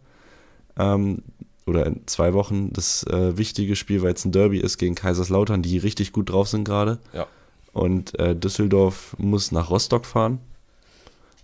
[0.76, 1.22] ähm,
[1.66, 5.62] oder in zwei Wochen das äh, wichtige Spiel, weil es ein Derby ist gegen Kaiserslautern,
[5.62, 6.98] die richtig gut drauf sind gerade.
[7.12, 7.26] Ja.
[7.72, 10.40] Und äh, Düsseldorf muss nach Rostock fahren.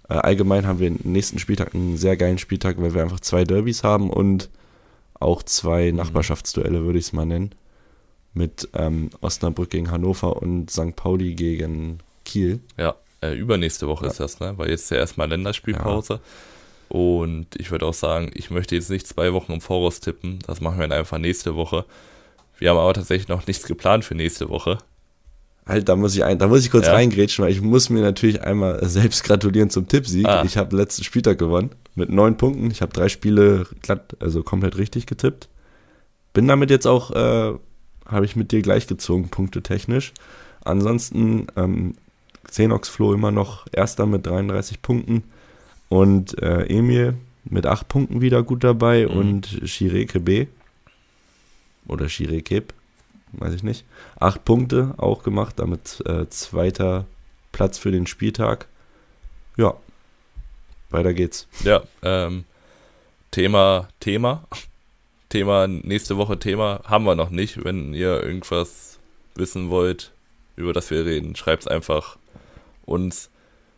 [0.08, 3.84] Äh, allgemein haben wir nächsten Spieltag einen sehr geilen Spieltag, weil wir einfach zwei Derbys
[3.84, 4.50] haben und
[5.14, 5.98] auch zwei mhm.
[5.98, 7.54] Nachbarschaftsduelle, würde ich es mal nennen.
[8.32, 10.96] Mit ähm, Osnabrück gegen Hannover und St.
[10.96, 12.60] Pauli gegen Kiel.
[12.76, 14.10] Ja, äh, übernächste Woche ja.
[14.10, 14.54] ist das, ne?
[14.56, 16.14] Weil jetzt ja erstmal Länderspielpause.
[16.14, 16.20] Ja.
[16.88, 20.40] Und ich würde auch sagen, ich möchte jetzt nicht zwei Wochen im Voraus tippen.
[20.46, 21.84] Das machen wir dann einfach nächste Woche.
[22.58, 24.78] Wir haben aber tatsächlich noch nichts geplant für nächste Woche.
[25.66, 26.92] Halt, da muss ich ein, da muss ich kurz ja.
[26.92, 30.26] reingrätschen, weil ich muss mir natürlich einmal selbst gratulieren zum Tippsieg.
[30.26, 30.42] Ah.
[30.44, 32.70] Ich habe letzten Spieltag gewonnen mit neun Punkten.
[32.70, 35.48] Ich habe drei Spiele glatt, also komplett richtig getippt.
[36.34, 37.54] Bin damit jetzt auch, äh,
[38.06, 40.12] habe ich mit dir gleichgezogen, punkte technisch.
[40.64, 41.94] Ansonsten ähm,
[42.44, 45.24] Xenox Flo immer noch Erster mit 33 Punkten.
[45.88, 49.16] Und äh, Emil mit 8 Punkten wieder gut dabei mhm.
[49.16, 50.46] und Shireke B.
[51.86, 52.72] Oder Shirekeb,
[53.38, 53.84] weiß ich nicht.
[54.20, 57.06] 8 Punkte auch gemacht, damit äh, zweiter
[57.52, 58.66] Platz für den Spieltag.
[59.56, 59.74] Ja,
[60.90, 61.46] weiter geht's.
[61.62, 62.44] Ja, ähm,
[63.30, 64.44] Thema, Thema.
[65.28, 67.64] Thema, nächste Woche Thema haben wir noch nicht.
[67.64, 69.00] Wenn ihr irgendwas
[69.34, 70.12] wissen wollt,
[70.54, 72.16] über das wir reden, schreibt es einfach
[72.84, 73.30] uns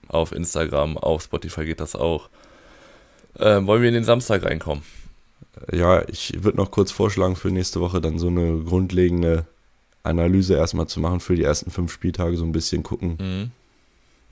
[0.08, 2.28] auf Instagram, auf Spotify geht das auch.
[3.38, 4.82] Ähm, wollen wir in den Samstag reinkommen?
[5.72, 9.46] Ja, ich würde noch kurz vorschlagen, für nächste Woche dann so eine grundlegende
[10.02, 13.16] Analyse erstmal zu machen für die ersten fünf Spieltage, so ein bisschen gucken.
[13.20, 13.50] Mhm.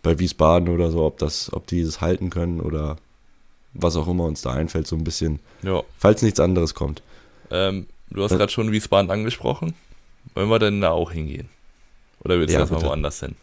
[0.03, 2.97] Bei Wiesbaden oder so, ob das, ob die das halten können oder
[3.73, 5.40] was auch immer uns da einfällt, so ein bisschen.
[5.62, 5.83] Ja.
[5.99, 7.03] Falls nichts anderes kommt.
[7.51, 9.75] Ähm, du hast äh, gerade schon Wiesbaden angesprochen.
[10.35, 11.49] Wollen wir denn da auch hingehen?
[12.21, 13.35] Oder willst du ja, erstmal woanders hin?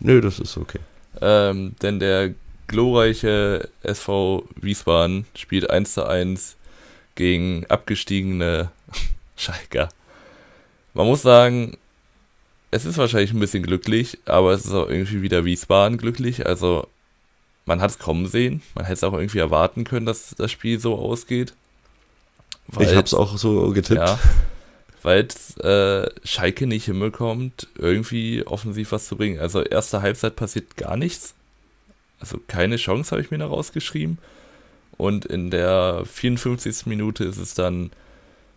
[0.00, 0.80] Nö, das ist okay.
[1.20, 2.34] Ähm, denn der
[2.66, 6.56] glorreiche SV Wiesbaden spielt 1 zu 1
[7.20, 8.70] gegen abgestiegene
[9.36, 9.90] Schalker.
[10.94, 11.76] Man muss sagen,
[12.70, 16.46] es ist wahrscheinlich ein bisschen glücklich, aber es ist auch irgendwie wieder Wiesbaden glücklich.
[16.46, 16.88] Also
[17.66, 18.62] man hat es kommen sehen.
[18.74, 21.52] Man hätte es auch irgendwie erwarten können, dass das Spiel so ausgeht.
[22.78, 24.00] ich habe es auch so getippt.
[24.00, 24.18] Ja,
[25.02, 25.28] weil
[25.62, 29.40] äh, Schalke nicht hinbekommt, irgendwie offensiv was zu bringen.
[29.40, 31.34] Also erste Halbzeit passiert gar nichts.
[32.18, 34.16] Also keine Chance habe ich mir da rausgeschrieben.
[35.00, 36.84] Und in der 54.
[36.84, 37.90] Minute ist es dann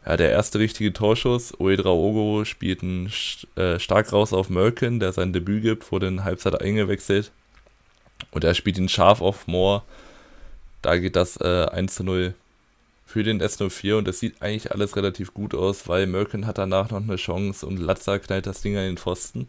[0.05, 1.57] ja, der erste richtige Torschuss.
[1.57, 3.09] Oedraogo spielt einen,
[3.55, 7.31] äh, stark raus auf Merkin, der sein Debüt gibt, wurde in Halbzeit eingewechselt.
[8.31, 9.83] Und er spielt ihn scharf auf Moore.
[10.81, 12.33] Da geht das äh, 1 zu 0
[13.05, 16.91] für den S04 und das sieht eigentlich alles relativ gut aus, weil Merkin hat danach
[16.91, 19.47] noch eine Chance und Latza knallt das Ding an den Pfosten.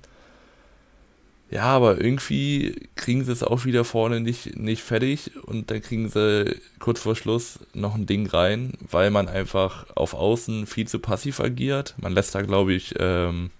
[1.50, 6.08] Ja, aber irgendwie kriegen sie es auch wieder vorne nicht, nicht fertig und dann kriegen
[6.08, 10.98] sie kurz vor Schluss noch ein Ding rein, weil man einfach auf Außen viel zu
[10.98, 11.94] passiv agiert.
[11.98, 13.50] Man lässt da, glaube ich, ähm,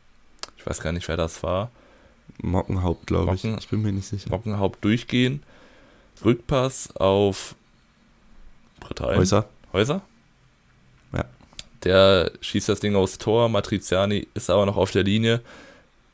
[0.57, 1.70] ich weiß gar nicht, wer das war.
[2.42, 3.44] Mockenhaupt, glaube ich.
[3.44, 4.31] Ich bin mir nicht sicher.
[4.31, 5.42] Mockenhaupt durchgehen.
[6.25, 7.55] Rückpass auf
[8.81, 9.18] Britannien.
[9.18, 9.49] Häuser.
[9.73, 10.03] Häuser.
[11.12, 11.25] Ja.
[11.85, 13.49] Der schießt das Ding aufs Tor.
[13.49, 15.42] Matriziani ist aber noch auf der Linie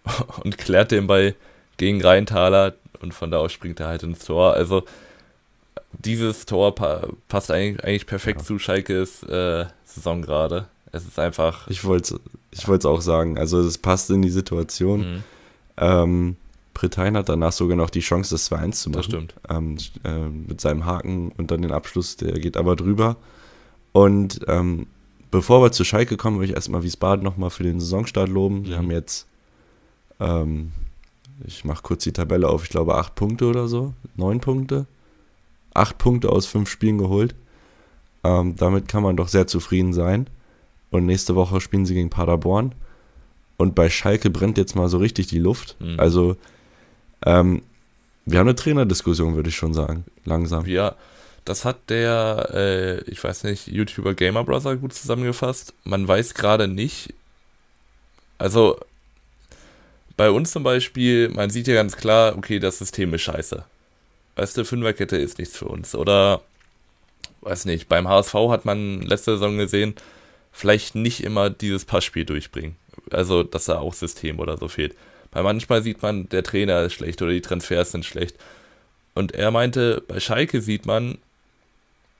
[0.43, 1.35] und klärt den Ball
[1.81, 4.53] gegen Rheintaler und von da aus springt er halt ins Tor.
[4.53, 4.85] Also
[5.93, 8.47] dieses Tor pa passt eigentlich, eigentlich perfekt ja.
[8.47, 10.67] zu Schalkes äh, Saison gerade.
[10.93, 11.67] Es ist einfach.
[11.69, 12.21] Ich wollte
[12.53, 13.39] es ich auch sagen.
[13.39, 15.01] Also es passt in die Situation.
[15.01, 15.25] Mhm.
[15.79, 16.37] Ähm,
[16.75, 18.97] Britannien hat danach sogar noch die Chance, das 2-1 zu machen.
[18.99, 19.35] Das stimmt.
[19.49, 23.17] Ähm, äh, mit seinem Haken und dann den Abschluss, der geht aber drüber.
[23.93, 24.87] Und ähm,
[25.31, 28.65] bevor wir zu Schalke kommen, will ich erstmal Wiesbaden nochmal für den Saisonstart loben.
[28.67, 28.77] Sie mhm.
[28.77, 29.27] haben jetzt,
[30.21, 30.73] ähm,
[31.45, 34.87] ich mache kurz die Tabelle auf, ich glaube acht Punkte oder so, neun Punkte.
[35.75, 37.35] Acht Punkte aus fünf Spielen geholt.
[38.25, 40.27] Ähm, damit kann man doch sehr zufrieden sein.
[40.91, 42.75] Und nächste Woche spielen sie gegen Paderborn.
[43.57, 45.77] Und bei Schalke brennt jetzt mal so richtig die Luft.
[45.81, 46.01] Mhm.
[46.01, 46.37] Also,
[47.25, 47.63] ähm,
[48.27, 50.67] wir haben eine Trainerdiskussion, würde ich schon sagen, langsam.
[50.67, 50.97] Ja,
[51.45, 55.75] das hat der, äh, ich weiß nicht, YouTuber Gamer Brother gut zusammengefasst.
[55.85, 57.15] Man weiß gerade nicht,
[58.39, 58.79] also
[60.21, 63.65] bei uns zum Beispiel, man sieht ja ganz klar, okay, das System ist scheiße.
[64.37, 65.95] Weißt du, Fünferkette ist nichts für uns.
[65.95, 66.43] Oder,
[67.41, 69.95] weiß nicht, beim HSV hat man letzte Saison gesehen,
[70.53, 72.77] vielleicht nicht immer dieses Passspiel durchbringen.
[73.11, 74.95] Also, dass da auch System oder so fehlt.
[75.33, 78.37] Weil manchmal sieht man, der Trainer ist schlecht oder die Transfers sind schlecht.
[79.15, 81.17] Und er meinte, bei Schalke sieht man,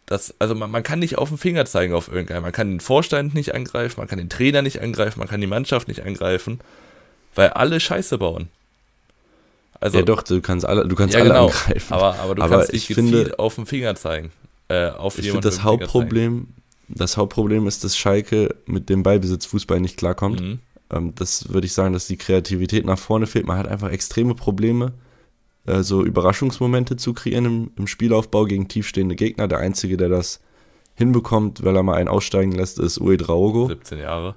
[0.07, 2.45] dass, also man, man kann nicht auf den Finger zeigen auf irgendeinen.
[2.45, 5.47] Man kann den Vorstand nicht angreifen, man kann den Trainer nicht angreifen, man kann die
[5.47, 6.61] Mannschaft nicht angreifen,
[7.35, 8.49] weil alle Scheiße bauen.
[9.81, 11.93] Also, ja doch, du kannst alle, du kannst ja, alle genau, angreifen.
[11.93, 14.31] Aber, aber du aber kannst nicht gezielt finde, auf den Finger zeigen.
[14.69, 16.49] Äh, auf ich finde das Hauptproblem,
[16.89, 20.41] das Hauptproblem ist, dass Schalke mit dem Ballbesitz Fußball nicht klarkommt.
[20.41, 20.59] Mhm.
[20.91, 23.47] Ähm, das würde ich sagen, dass die Kreativität nach vorne fehlt.
[23.47, 24.93] Man hat einfach extreme Probleme,
[25.67, 29.49] äh, so Überraschungsmomente zu kreieren im, im Spielaufbau gegen tiefstehende Gegner.
[29.49, 30.41] Der Einzige, der das
[30.95, 33.69] hinbekommt, weil er mal einen aussteigen lässt, ist Ue Draogo.
[33.69, 34.35] 17 Jahre.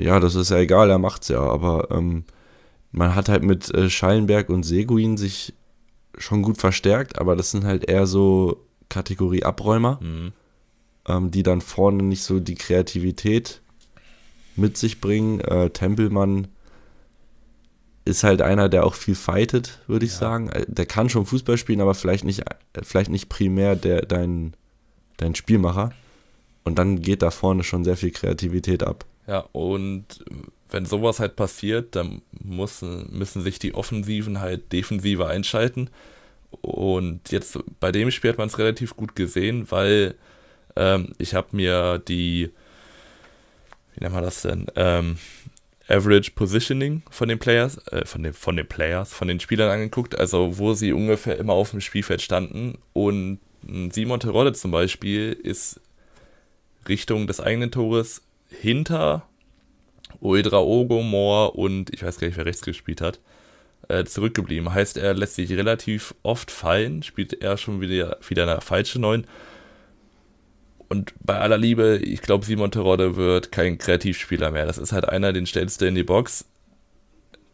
[0.00, 2.24] Ja, das ist ja egal, er macht's ja, aber ähm,
[2.92, 5.54] man hat halt mit äh, Schallenberg und Seguin sich
[6.16, 10.32] schon gut verstärkt, aber das sind halt eher so Kategorie Abräumer, mhm.
[11.06, 13.60] ähm, die dann vorne nicht so die Kreativität
[14.56, 15.40] mit sich bringen.
[15.40, 16.48] Äh, Tempelmann
[18.04, 20.18] ist halt einer, der auch viel fightet, würde ich ja.
[20.18, 20.48] sagen.
[20.48, 22.42] Äh, der kann schon Fußball spielen, aber vielleicht nicht,
[22.82, 24.54] vielleicht nicht primär der, dein,
[25.18, 25.92] dein Spielmacher.
[26.64, 29.04] Und dann geht da vorne schon sehr viel Kreativität ab.
[29.28, 30.24] Ja, und
[30.70, 35.90] wenn sowas halt passiert, dann muss, müssen sich die Offensiven halt defensiver einschalten.
[36.62, 40.14] Und jetzt bei dem Spiel hat man es relativ gut gesehen, weil
[40.76, 42.50] ähm, ich habe mir die
[43.98, 44.66] wie nennt man das denn?
[44.76, 45.18] Ähm,
[45.88, 50.16] Average Positioning von den Players, äh, von den, von den Players, von den Spielern angeguckt,
[50.16, 52.78] also wo sie ungefähr immer auf dem Spielfeld standen.
[52.92, 53.40] Und
[53.90, 55.80] Simon Terodde zum Beispiel ist
[56.88, 59.26] Richtung des eigenen Tores hinter
[60.20, 63.20] Oedra Ogo, Moore und ich weiß gar nicht, wer rechts gespielt hat,
[63.88, 64.72] äh, zurückgeblieben.
[64.72, 69.26] Heißt, er lässt sich relativ oft fallen, spielt er schon wieder, wieder eine falsche Neun
[70.88, 74.66] und bei aller Liebe, ich glaube, Simon Terodde wird kein Kreativspieler mehr.
[74.66, 76.46] Das ist halt einer, den stellst du in die Box.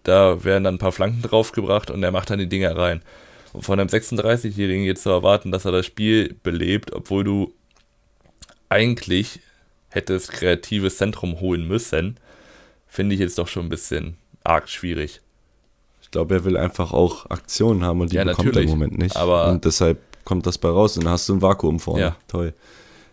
[0.05, 3.03] Da werden dann ein paar Flanken draufgebracht und er macht dann die Dinger rein.
[3.53, 7.53] Und von einem 36-Jährigen jetzt zu erwarten, dass er das Spiel belebt, obwohl du
[8.69, 9.41] eigentlich
[9.95, 12.19] hättest kreatives Zentrum holen müssen,
[12.87, 15.21] finde ich jetzt doch schon ein bisschen arg schwierig.
[16.03, 18.99] Ich glaube, er will einfach auch Aktionen haben und die ja, bekommt er im Moment
[18.99, 19.17] nicht.
[19.17, 22.01] Aber und deshalb kommt das bei raus und dann hast du ein Vakuum vorne.
[22.01, 22.17] Ja.
[22.29, 22.55] Toll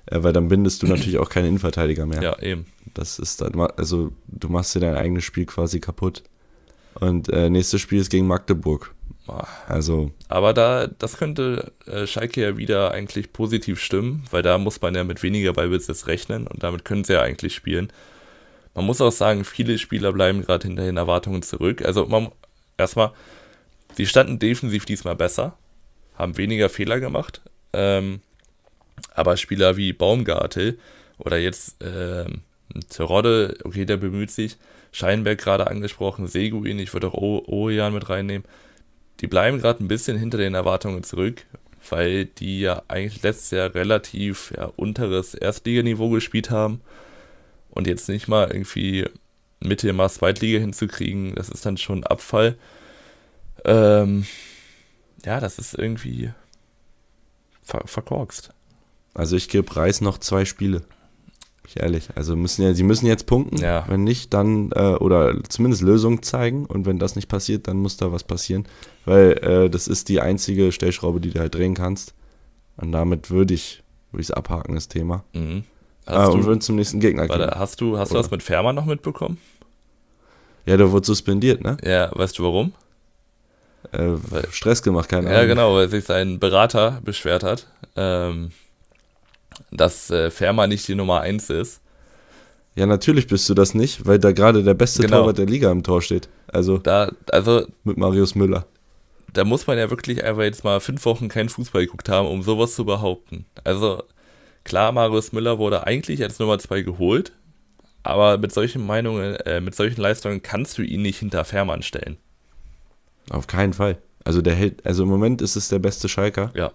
[0.05, 2.21] äh, weil dann bindest du natürlich auch keine Innenverteidiger mehr.
[2.21, 2.65] Ja, eben.
[2.93, 6.23] Das ist dann, also du machst dir dein eigenes Spiel quasi kaputt.
[6.95, 8.93] Und äh, nächstes Spiel ist gegen Magdeburg.
[9.67, 10.11] Also.
[10.27, 14.95] Aber da, das könnte äh, Schalke ja wieder eigentlich positiv stimmen, weil da muss man
[14.95, 17.91] ja mit weniger Ballbesitz rechnen und damit können sie ja eigentlich spielen.
[18.73, 21.83] Man muss auch sagen, viele Spieler bleiben gerade hinter den Erwartungen zurück.
[21.83, 22.29] Also man,
[22.77, 23.11] erstmal,
[23.95, 25.57] sie standen defensiv diesmal besser,
[26.15, 27.41] haben weniger Fehler gemacht.
[27.73, 28.21] Ähm,
[29.13, 30.77] aber Spieler wie Baumgartel
[31.17, 32.25] oder jetzt äh,
[32.89, 34.57] Terodde, okay, der bemüht sich,
[34.91, 38.45] Scheinberg gerade angesprochen, Seguin, ich würde auch Ojan mit reinnehmen,
[39.21, 41.45] die bleiben gerade ein bisschen hinter den Erwartungen zurück,
[41.89, 46.81] weil die ja eigentlich letztes Jahr relativ ja, unteres Erstliganiveau gespielt haben
[47.69, 49.05] und jetzt nicht mal irgendwie
[49.59, 52.57] Mittelmaß Zweitliga hinzukriegen, das ist dann schon Abfall.
[53.63, 54.25] Ähm,
[55.23, 56.31] ja, das ist irgendwie
[57.61, 58.49] ver verkorkst.
[59.13, 60.81] Also ich gebe Reis noch zwei Spiele.
[61.71, 62.09] Ich ehrlich.
[62.15, 63.57] Also müssen ja, sie müssen jetzt punkten.
[63.57, 63.85] Ja.
[63.87, 66.65] Wenn nicht, dann äh, oder zumindest Lösungen zeigen.
[66.65, 68.65] Und wenn das nicht passiert, dann muss da was passieren.
[69.05, 72.13] Weil äh, das ist die einzige Stellschraube, die du halt drehen kannst.
[72.75, 75.23] Und damit würde ich würde es abhaken, das Thema.
[75.31, 75.63] Mhm.
[76.05, 77.51] Äh, und würden zum nächsten Gegner gehen.
[77.51, 79.37] Hast du, hast du das mit Fermer noch mitbekommen?
[80.65, 81.77] Ja, der wurde suspendiert, ne?
[81.83, 82.73] Ja, weißt du warum?
[83.93, 84.17] Äh,
[84.51, 85.39] Stress gemacht, keine Ahnung.
[85.39, 87.67] Ja, genau, weil sich sein Berater beschwert hat.
[87.95, 88.51] Ähm,
[89.71, 91.81] dass äh, Fermer nicht die Nummer 1 ist.
[92.75, 95.19] Ja, natürlich bist du das nicht, weil da gerade der beste genau.
[95.19, 96.29] Torwart der Liga im Tor steht.
[96.47, 98.65] Also, da, also mit Marius Müller.
[99.33, 102.43] Da muss man ja wirklich einfach jetzt mal fünf Wochen keinen Fußball geguckt haben, um
[102.43, 103.45] sowas zu behaupten.
[103.63, 104.03] Also
[104.63, 107.33] Klar, Marius Müller wurde eigentlich als Nummer 2 geholt,
[108.03, 112.17] aber mit solchen Meinungen, äh, mit solchen Leistungen kannst du ihn nicht hinter Fährmann stellen.
[113.29, 113.97] Auf keinen Fall.
[114.23, 116.51] Also der hält, also im Moment ist es der beste Schalker.
[116.53, 116.71] Ja.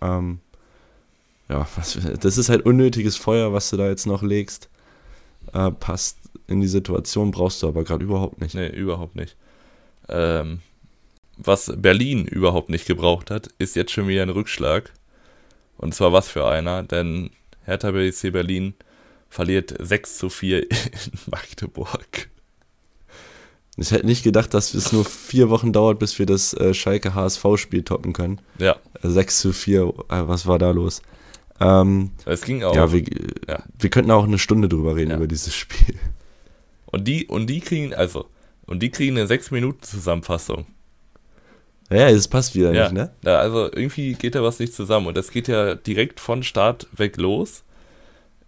[0.00, 0.40] Ähm,
[1.48, 4.68] ja, was, das ist halt unnötiges Feuer, was du da jetzt noch legst.
[5.52, 8.54] Äh, passt in die Situation, brauchst du aber gerade überhaupt nicht.
[8.54, 9.36] Nee, überhaupt nicht.
[10.08, 10.60] Ähm,
[11.36, 14.92] was Berlin überhaupt nicht gebraucht hat, ist jetzt schon wieder ein Rückschlag.
[15.76, 17.30] Und zwar was für einer, denn
[17.64, 18.74] Hertha BSC Berlin
[19.30, 20.70] verliert 6 zu 4 in
[21.30, 22.28] Magdeburg.
[23.76, 27.14] Ich hätte nicht gedacht, dass es nur vier Wochen dauert, bis wir das äh, Schalke
[27.14, 28.40] HSV-Spiel toppen können.
[28.58, 28.76] Ja.
[29.02, 31.00] 6 zu 4, äh, was war da los?
[31.60, 32.74] Ähm, es ging auch.
[32.74, 33.04] Ja wir,
[33.48, 35.16] ja, wir könnten auch eine Stunde drüber reden, ja.
[35.16, 35.98] über dieses Spiel.
[36.86, 38.26] Und die, und die kriegen, also,
[38.66, 40.66] und die kriegen eine 6-Minuten-Zusammenfassung.
[41.90, 42.84] Ja, es passt wieder ja.
[42.84, 43.10] nicht, ne?
[43.24, 45.06] Ja, also irgendwie geht da was nicht zusammen.
[45.06, 47.64] Und das geht ja direkt von Start weg los.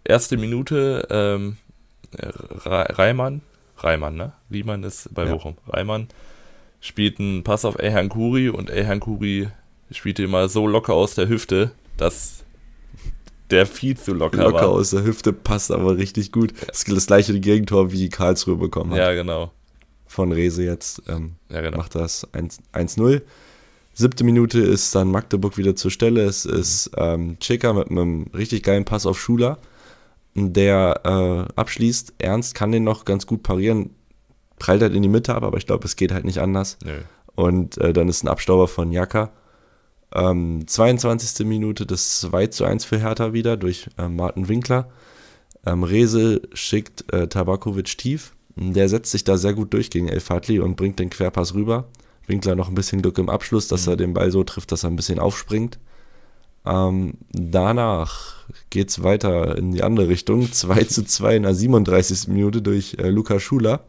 [0.05, 1.57] Erste Minute, ähm,
[2.17, 3.43] Reimann,
[3.79, 4.33] Reimann, ne?
[4.51, 5.33] Riemann ist bei ja.
[5.33, 5.57] Bochum.
[5.69, 6.09] Reimann
[6.81, 9.49] spielt einen Pass auf Ehan Kuri und Ehan Kuri
[9.91, 12.40] spielt immer so locker aus der Hüfte, dass
[13.51, 14.63] der viel zu locker, locker war.
[14.63, 16.53] Locker aus der Hüfte passt aber richtig gut.
[16.67, 18.99] Das, das gleiche Gegentor wie Karlsruhe bekommen hat.
[18.99, 19.53] Ja, genau
[20.11, 21.77] von Rese jetzt ähm, ja, genau.
[21.77, 23.23] macht das 1-0.
[23.95, 26.25] Siebte Minute ist dann Magdeburg wieder zur Stelle.
[26.25, 29.59] Es ist ähm, Cheka mit einem richtig geilen Pass auf Schuler,
[30.35, 32.15] der äh, abschließt.
[32.19, 33.91] Ernst kann den noch ganz gut parieren,
[34.59, 36.77] prallt halt in die Mitte ab, aber ich glaube, es geht halt nicht anders.
[36.85, 36.99] Nö.
[37.37, 39.31] Und äh, dann ist ein Abstauber von Jaka.
[40.15, 41.47] Ähm, 22.
[41.47, 44.89] Minute das 2 zu 1 für Hertha wieder durch äh, Martin Winkler.
[45.67, 48.35] Ähm, Rese schickt äh, Tabakovic tief.
[48.57, 51.89] Der setzt sich da sehr gut durch gegen El Fadli und bringt den Querpass rüber.
[52.27, 53.93] Winkler noch ein bisschen Glück im Abschluss, dass mhm.
[53.93, 55.79] er den Ball so trifft, dass er ein bisschen aufspringt.
[56.67, 60.51] Ähm, danach geht es weiter in die andere Richtung.
[60.53, 62.29] 2 zu 2 in der 37.
[62.29, 63.85] Minute durch äh, Luca Schuler,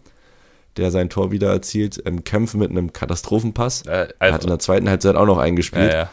[0.77, 3.83] der sein Tor wieder erzielt im Kämpfen mit einem Katastrophenpass.
[3.85, 5.91] Äh, also, er hat in der zweiten Halbzeit auch noch eingespielt.
[5.91, 6.09] Ja, ja.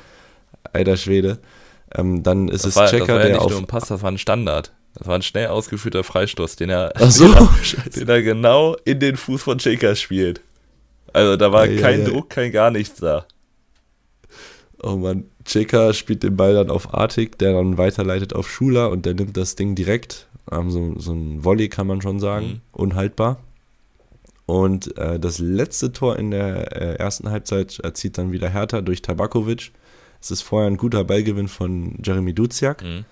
[0.72, 1.38] Alter Schwede.
[1.94, 3.50] Ähm, dann ist das es war, Checker, das war ja der nicht auf.
[3.50, 4.72] Nur ein Pass, das war ein Standard.
[4.94, 7.32] Das war ein schnell ausgeführter Freistoß, den er, so,
[7.94, 10.40] den er genau in den Fuß von Shaker spielt.
[11.12, 13.26] Also da war ja, kein ja, Druck, kein gar nichts da.
[14.82, 19.06] Oh man, Cheka spielt den Ball dann auf Artig, der dann weiterleitet auf Schuler und
[19.06, 20.28] der nimmt das Ding direkt.
[20.50, 22.60] Ähm, so, so ein Volley kann man schon sagen, mhm.
[22.72, 23.40] unhaltbar.
[24.48, 29.02] Und äh, das letzte Tor in der äh, ersten Halbzeit erzielt dann wieder Hertha durch
[29.02, 29.72] Tabakovic.
[30.22, 32.82] Es ist vorher ein guter Ballgewinn von Jeremy Duziak.
[32.82, 33.04] Mhm.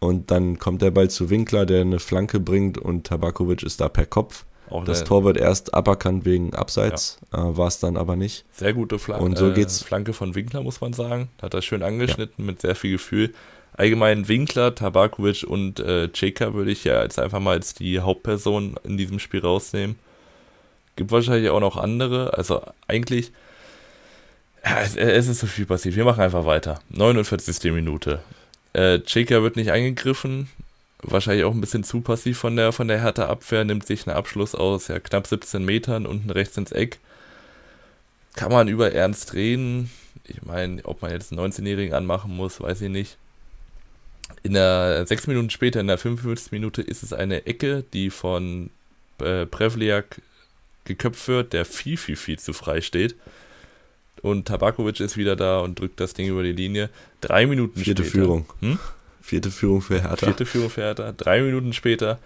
[0.00, 3.88] Und dann kommt der Ball zu Winkler, der eine Flanke bringt und Tabakovic ist da
[3.88, 4.44] per Kopf.
[4.68, 7.50] Auch das Tor wird erst aberkannt wegen Abseits, ja.
[7.50, 8.44] äh, war es dann aber nicht.
[8.50, 9.24] Sehr gute Flanke.
[9.24, 9.82] Und so geht's.
[9.82, 11.28] Äh, Flanke von Winkler, muss man sagen.
[11.40, 12.50] Hat er schön angeschnitten ja.
[12.50, 13.32] mit sehr viel Gefühl.
[13.74, 18.74] Allgemein Winkler, Tabakovic und äh, Ceka würde ich ja jetzt einfach mal als die Hauptperson
[18.82, 19.94] in diesem Spiel rausnehmen.
[21.00, 22.36] Gibt wahrscheinlich auch noch andere.
[22.36, 23.32] Also eigentlich,
[24.60, 25.96] es, ist so viel passiert.
[25.96, 26.82] Wir machen einfach weiter.
[26.90, 27.72] 49.
[27.72, 28.20] Minute.
[28.74, 30.50] Äh, Cheka wird nicht eingegriffen.
[31.00, 33.64] Wahrscheinlich auch ein bisschen zu passiv von der, von der Hertha Abwehr.
[33.64, 36.98] Nimmt sich einen Abschluss aus ja, knapp 17 Metern unten rechts ins Eck.
[38.34, 39.90] Kann man über Ernst reden.
[40.24, 43.16] Ich meine, ob man jetzt einen 19-Jährigen anmachen muss, weiß ich nicht.
[44.42, 46.52] In der sechs Minuten später, in der 55.
[46.52, 48.68] Minute, ist es eine Ecke, die von
[49.18, 50.20] äh, Prevliak
[50.84, 53.16] geköpft wird, der viel, viel, viel zu frei steht.
[54.22, 56.90] Und Tabakovic ist wieder da und drückt das Ding über die Linie.
[57.20, 58.24] Drei Minuten Vierte später.
[58.24, 58.46] Führung.
[58.60, 58.78] Hm?
[59.22, 60.26] Vierte Führung für Hertha.
[60.26, 61.12] Vierte Führung für Hertha.
[61.12, 62.18] Drei Minuten später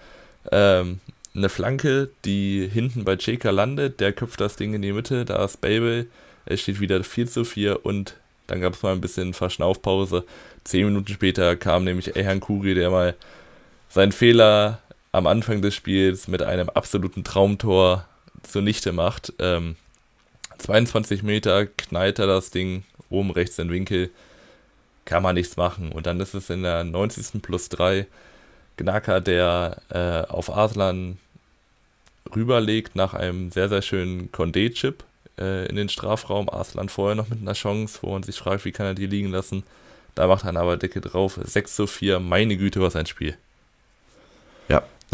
[0.51, 1.01] ähm,
[1.35, 4.01] eine Flanke, die hinten bei Cheka landet.
[4.01, 5.25] Der köpft das Ding in die Mitte.
[5.25, 6.09] Da ist Babel.
[6.47, 10.25] Es steht wieder 4 zu 4 und dann gab es mal ein bisschen Verschnaufpause.
[10.65, 13.15] Zehn Minuten später kam nämlich Ehan Kuri, der mal
[13.89, 14.81] seinen Fehler
[15.13, 18.07] am Anfang des Spiels mit einem absoluten Traumtor
[18.45, 19.33] zunichte macht.
[19.39, 19.77] Ähm,
[20.59, 24.11] 22 Meter knallt er das Ding oben rechts in den Winkel.
[25.05, 25.93] Kann man nichts machen.
[25.93, 27.43] Und dann ist es in der 90.
[27.43, 28.07] plus 3
[28.77, 31.19] Gnacker, der äh, auf Aslan
[32.35, 35.05] rüberlegt nach einem sehr, sehr schönen Condé-Chip
[35.39, 36.49] äh, in den Strafraum.
[36.49, 39.31] Aslan vorher noch mit einer Chance, wo man sich fragt, wie kann er die liegen
[39.31, 39.63] lassen.
[40.15, 41.39] Da macht er aber Decke drauf.
[41.43, 42.21] 6 zu 4.
[42.21, 43.37] Meine Güte, was ein Spiel.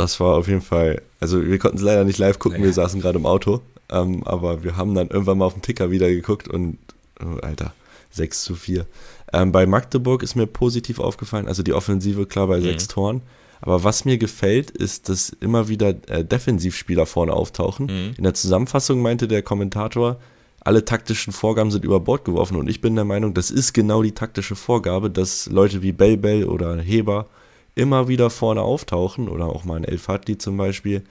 [0.01, 1.03] Das war auf jeden Fall.
[1.21, 3.61] Also, wir konnten es leider nicht live gucken, wir saßen gerade im Auto.
[3.91, 6.79] Ähm, aber wir haben dann irgendwann mal auf den Ticker wieder geguckt und,
[7.23, 7.75] oh, Alter,
[8.13, 8.87] 6 zu 4.
[9.33, 12.65] Ähm, bei Magdeburg ist mir positiv aufgefallen, also die Offensive klar bei mhm.
[12.65, 13.21] sechs Toren.
[13.61, 17.87] Aber was mir gefällt, ist, dass immer wieder äh, Defensivspieler vorne auftauchen.
[17.87, 18.15] Mhm.
[18.17, 20.19] In der Zusammenfassung meinte der Kommentator,
[20.61, 22.57] alle taktischen Vorgaben sind über Bord geworfen.
[22.57, 26.17] Und ich bin der Meinung, das ist genau die taktische Vorgabe, dass Leute wie Bell
[26.17, 27.27] Bell oder Heber
[27.75, 31.03] immer wieder vorne auftauchen oder auch mal ein El Fadli zum Beispiel,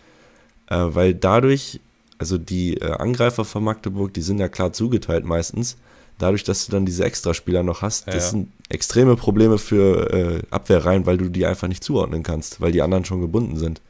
[0.68, 1.80] äh, weil dadurch,
[2.18, 5.78] also die äh, Angreifer von Magdeburg, die sind ja klar zugeteilt meistens,
[6.18, 10.41] dadurch, dass du dann diese Extraspieler noch hast, ja, das sind extreme Probleme für äh,
[10.51, 13.82] Abwehrreihen, weil du die einfach nicht zuordnen kannst, weil die anderen schon gebunden sind.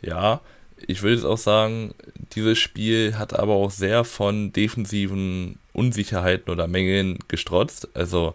[0.00, 0.40] Ja,
[0.86, 1.92] ich würde jetzt auch sagen,
[2.32, 7.88] dieses Spiel hat aber auch sehr von defensiven Unsicherheiten oder Mängeln gestrotzt.
[7.94, 8.34] Also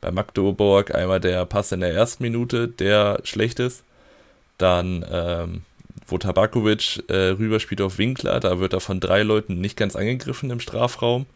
[0.00, 3.84] bei Magdeburg einmal der Pass in der ersten Minute, der schlecht ist.
[4.58, 5.62] Dann, ähm,
[6.06, 10.50] wo Tabakovic äh, rüberspielt auf Winkler, da wird er von drei Leuten nicht ganz angegriffen
[10.50, 11.26] im Strafraum.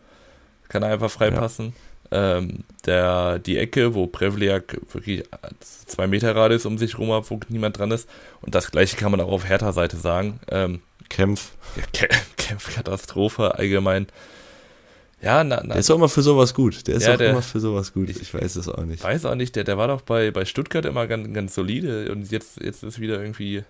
[0.68, 1.74] Kann er einfach freipassen.
[2.10, 2.36] Ja.
[2.36, 5.24] Ähm, der, die Ecke, wo Prevliak wirklich
[5.86, 8.08] zwei Meter Radius um sich rum hat, wo niemand dran ist.
[8.40, 10.40] Und das gleiche kann man auch auf Hertha-Seite sagen.
[10.50, 11.52] Ähm, Kämpf.
[11.76, 14.06] Ja, Kämpf, Katastrophe allgemein.
[15.24, 16.86] Ja, na, na, der ist auch immer für sowas gut.
[16.86, 18.10] Der ist ja, auch der, immer für sowas gut.
[18.10, 19.02] Ich, ich weiß es auch nicht.
[19.02, 22.30] Weiß auch nicht, der, der war doch bei, bei Stuttgart immer ganz, ganz solide und
[22.30, 23.64] jetzt, jetzt ist wieder irgendwie.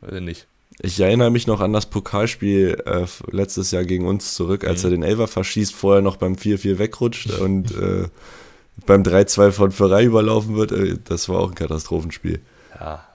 [0.00, 0.46] Weiß ich nicht.
[0.78, 4.86] Ich erinnere mich noch an das Pokalspiel äh, letztes Jahr gegen uns zurück, als mhm.
[4.86, 8.08] er den Elfer verschießt, vorher noch beim 4-4 wegrutscht und äh,
[8.86, 10.72] beim 3-2 von Ferrari überlaufen wird.
[10.72, 12.40] Äh, das war auch ein Katastrophenspiel.
[12.78, 13.06] Ja,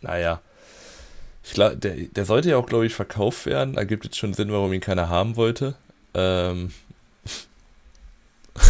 [0.00, 0.40] naja.
[1.44, 3.74] Ich glaub, der, der sollte ja auch, glaube ich, verkauft werden.
[3.74, 5.74] Da gibt es schon Sinn, warum ihn keiner haben wollte.
[6.14, 6.72] Ähm.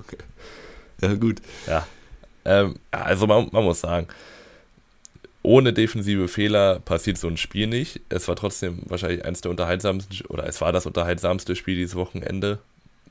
[0.00, 0.18] okay.
[1.00, 1.40] Ja, gut.
[1.66, 1.86] Ja.
[2.44, 4.08] Ähm, also man, man muss sagen,
[5.42, 8.00] ohne defensive Fehler passiert so ein Spiel nicht.
[8.08, 12.58] Es war trotzdem wahrscheinlich eines der unterhaltsamsten, oder es war das unterhaltsamste Spiel dieses Wochenende,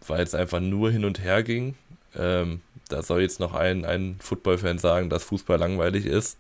[0.07, 1.75] weil es einfach nur hin und her ging.
[2.15, 6.37] Ähm, da soll jetzt noch ein, ein Football-Fan sagen, dass Fußball langweilig ist.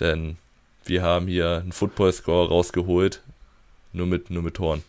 [0.00, 0.36] Denn
[0.84, 3.22] wir haben hier einen Football-Score rausgeholt,
[3.92, 4.82] nur mit, nur mit Toren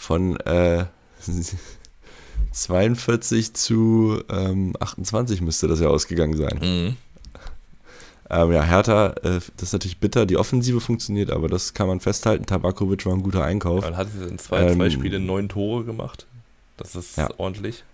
[0.00, 0.86] von äh,
[2.52, 6.58] 42 zu ähm, 28 müsste das ja ausgegangen sein.
[6.60, 6.96] Mhm.
[8.30, 12.00] Ähm, ja, Hertha, äh, das ist natürlich bitter, die Offensive funktioniert, aber das kann man
[12.00, 12.46] festhalten.
[12.46, 13.84] Tabakovic war ein guter Einkauf.
[13.84, 16.26] Man hat in zwei, ähm, zwei Spielen neun Tore gemacht.
[16.76, 17.28] Das ist ja.
[17.36, 17.84] ordentlich.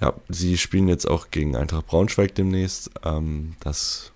[0.00, 2.90] Ja, sie spielen jetzt auch gegen Eintracht Braunschweig demnächst.
[3.04, 4.12] Ähm, das,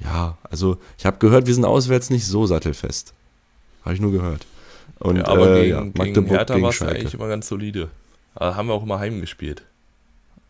[0.00, 3.12] ja, also ich habe gehört, wir sind auswärts nicht so sattelfest.
[3.84, 4.46] Habe ich nur gehört.
[4.98, 7.88] Und, ja, aber äh, gegen, ja, gegen Hertha war es eigentlich immer ganz solide.
[8.34, 9.64] Aber haben wir auch immer heimgespielt.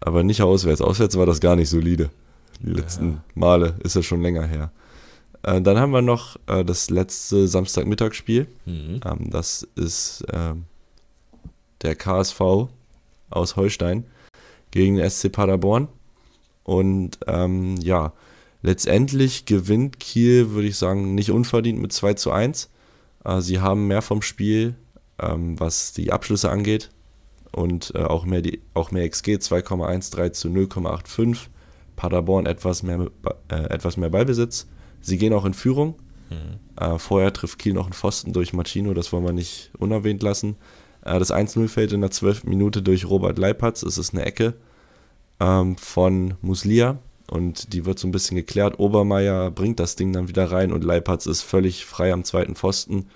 [0.01, 0.81] Aber nicht auswärts.
[0.81, 2.11] Auswärts war das gar nicht solide.
[2.61, 3.23] Die letzten ja.
[3.35, 4.71] Male ist das schon länger her.
[5.43, 8.47] Äh, dann haben wir noch äh, das letzte Samstagmittagsspiel.
[8.67, 9.01] Mhm.
[9.05, 10.65] Ähm, das ist ähm,
[11.83, 12.69] der KSV
[13.31, 14.05] aus Holstein
[14.71, 15.89] gegen den SC Paderborn.
[16.65, 18.13] Und ähm, ja,
[18.63, 22.69] letztendlich gewinnt Kiel, würde ich sagen, nicht unverdient mit 2 zu 1.
[23.29, 24.75] Äh, sie haben mehr vom Spiel,
[25.21, 26.91] ähm, was die Abschlüsse angeht.
[27.53, 31.49] Und äh, auch, mehr die, auch mehr XG, 2,13 zu 0,85.
[31.97, 33.11] Paderborn etwas mehr,
[33.49, 34.67] äh, etwas mehr Ballbesitz.
[35.01, 35.97] Sie gehen auch in Führung.
[36.31, 36.59] Mhm.
[36.81, 40.57] Äh, vorher trifft Kiel noch einen Pfosten durch Machino, das wollen wir nicht unerwähnt lassen.
[41.05, 42.45] Äh, das 1-0 fällt in der 12.
[42.45, 43.83] Minute durch Robert Leipatz.
[43.83, 44.55] Es ist eine Ecke
[45.41, 46.99] ähm, von Muslia
[47.31, 48.79] und die wird so ein bisschen geklärt.
[48.79, 53.09] Obermeier bringt das Ding dann wieder rein und Leipatz ist völlig frei am zweiten Pfosten.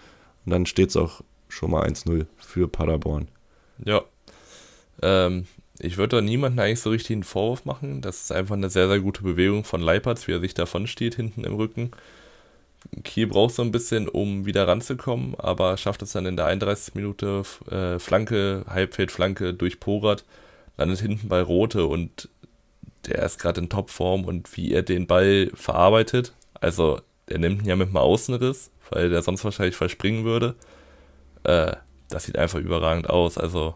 [0.45, 3.29] Und dann steht es auch schon mal 1-0 für Paderborn.
[3.85, 4.03] Ja.
[5.03, 5.47] Ähm,
[5.79, 8.03] ich würde da niemanden eigentlich so richtig einen Vorwurf machen.
[8.03, 11.15] Das ist einfach eine sehr, sehr gute Bewegung von Leipatz, wie er sich davon steht,
[11.15, 11.91] hinten im Rücken.
[13.05, 16.95] Kiel braucht so ein bisschen, um wieder ranzukommen, aber schafft es dann in der 31.
[16.95, 20.25] Minute äh, Flanke, Halbfeldflanke durch Porat,
[20.77, 22.29] landet hinten bei Rote und
[23.07, 26.35] der ist gerade in Topform und wie er den Ball verarbeitet.
[26.55, 30.55] Also, er nimmt ihn ja mit einem Außenriss, weil der sonst wahrscheinlich verspringen würde.
[31.45, 31.77] Äh,
[32.09, 33.39] das sieht einfach überragend aus.
[33.39, 33.75] Also,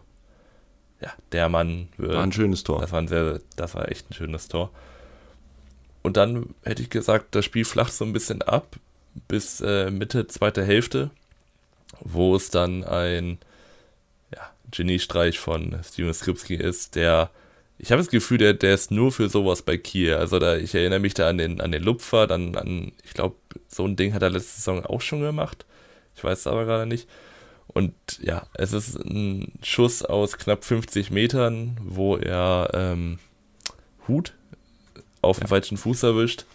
[1.01, 1.89] ja, der Mann.
[1.97, 2.81] War ein schönes Tor.
[2.81, 4.71] Das war, ein sehr, das war echt ein schönes Tor.
[6.01, 8.77] Und dann hätte ich gesagt, das Spiel flacht so ein bisschen ab
[9.27, 11.09] bis äh, Mitte zweite Hälfte,
[11.99, 13.39] wo es dann ein
[14.33, 17.29] ja, Geniestreich von Steven Skripski ist, der
[17.79, 20.15] ich habe das Gefühl, der, der ist nur für sowas bei Kiel.
[20.15, 23.35] Also da, ich erinnere mich da an den, an den Lupfer, dann an, ich glaube,
[23.67, 25.65] so ein Ding hat er letzte Saison auch schon gemacht.
[26.15, 27.07] Ich weiß es aber gerade nicht.
[27.67, 33.19] Und ja, es ist ein Schuss aus knapp 50 Metern, wo er ähm,
[34.07, 34.33] Hut
[35.21, 36.45] auf den falschen Fuß erwischt,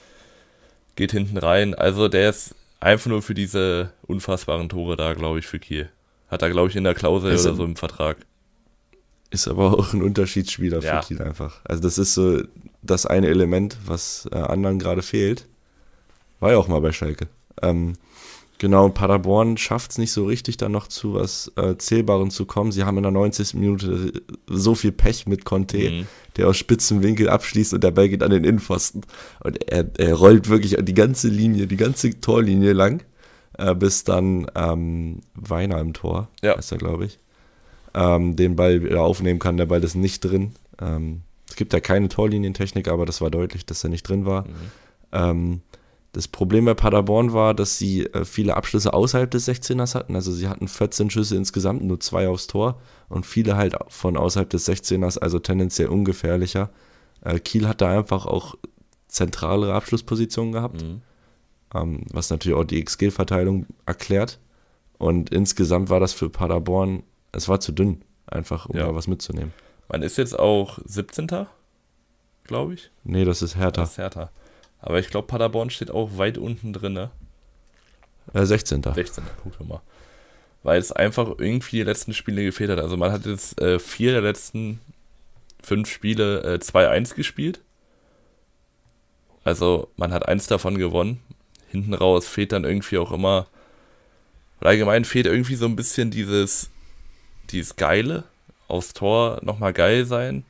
[0.96, 1.74] geht hinten rein.
[1.74, 5.90] Also der ist einfach nur für diese unfassbaren Tore da, glaube ich, für Kiel.
[6.28, 8.16] Hat er, glaube ich, in der Klausel oder so im Vertrag.
[9.32, 11.00] Ist aber auch ein Unterschiedsspieler ja.
[11.00, 11.60] für Kiel einfach.
[11.64, 12.42] Also das ist so
[12.82, 15.46] das eine Element, was äh, anderen gerade fehlt.
[16.40, 17.28] War ja auch mal bei Schalke.
[17.62, 17.94] Ähm,
[18.62, 22.70] Genau, Paderborn schafft es nicht so richtig, dann noch zu was äh, Zählbarem zu kommen.
[22.70, 23.54] Sie haben in der 90.
[23.54, 26.06] Minute so viel Pech mit Conte, mhm.
[26.36, 29.02] der aus spitzen Winkel abschließt und der Ball geht an den Innenpfosten.
[29.40, 33.02] Und er, er rollt wirklich die ganze Linie, die ganze Torlinie lang,
[33.58, 36.52] äh, bis dann ähm, Weiner im Tor, ja.
[36.52, 37.18] ist er, glaube ich,
[37.94, 39.56] ähm, den Ball wieder aufnehmen kann.
[39.56, 40.52] Der Ball ist nicht drin.
[40.80, 44.42] Ähm, es gibt ja keine Torlinientechnik, aber das war deutlich, dass er nicht drin war.
[44.42, 44.54] Mhm.
[45.12, 45.60] Ähm,
[46.12, 50.14] das Problem bei Paderborn war, dass sie äh, viele Abschlüsse außerhalb des 16ers hatten.
[50.14, 54.48] Also sie hatten 14 Schüsse insgesamt, nur zwei aufs Tor und viele halt von außerhalb
[54.48, 56.70] des 16ers, also tendenziell ungefährlicher.
[57.22, 58.56] Äh, Kiel hat da einfach auch
[59.08, 61.00] zentralere Abschlusspositionen gehabt, mhm.
[61.74, 64.38] ähm, was natürlich auch die XG-Verteilung erklärt.
[64.98, 67.02] Und insgesamt war das für Paderborn,
[67.32, 68.86] es war zu dünn, einfach um ja.
[68.86, 69.52] da was mitzunehmen.
[69.88, 71.46] Man ist jetzt auch 17.
[72.44, 72.90] glaube ich.
[73.04, 73.82] Nee, das ist Hertha.
[73.82, 74.30] Das ist Hertha.
[74.80, 77.10] Aber ich glaube, Paderborn steht auch weit unten drin, ne?
[78.34, 78.82] Äh, 16.
[78.82, 79.24] 16.
[79.42, 79.80] Guck mal.
[80.62, 82.78] Weil es einfach irgendwie die letzten Spiele gefehlt hat.
[82.78, 84.80] Also man hat jetzt äh, vier der letzten
[85.62, 87.60] fünf Spiele äh, 2-1 gespielt.
[89.44, 91.20] Also man hat eins davon gewonnen.
[91.68, 93.46] Hinten raus fehlt dann irgendwie auch immer.
[94.60, 96.70] Allgemein fehlt irgendwie so ein bisschen dieses,
[97.52, 98.24] dieses Geile.
[98.68, 100.44] Aufs Tor nochmal geil sein.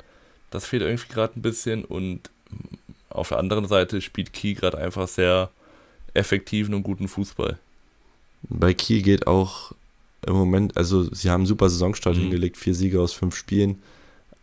[0.51, 1.85] Das fehlt irgendwie gerade ein bisschen.
[1.85, 2.31] Und
[3.11, 5.51] auf der anderen Seite spielt Kiel gerade einfach sehr
[6.15, 7.59] effektiven und guten Fußball.
[8.49, 9.73] Bei Kiel geht auch
[10.27, 12.23] im Moment, also sie haben einen super Saisonstart mhm.
[12.23, 13.83] hingelegt, vier Siege aus fünf Spielen.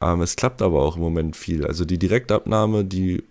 [0.01, 1.66] Ähm, es klappt aber auch im Moment viel.
[1.66, 3.24] Also die Direktabnahme, die,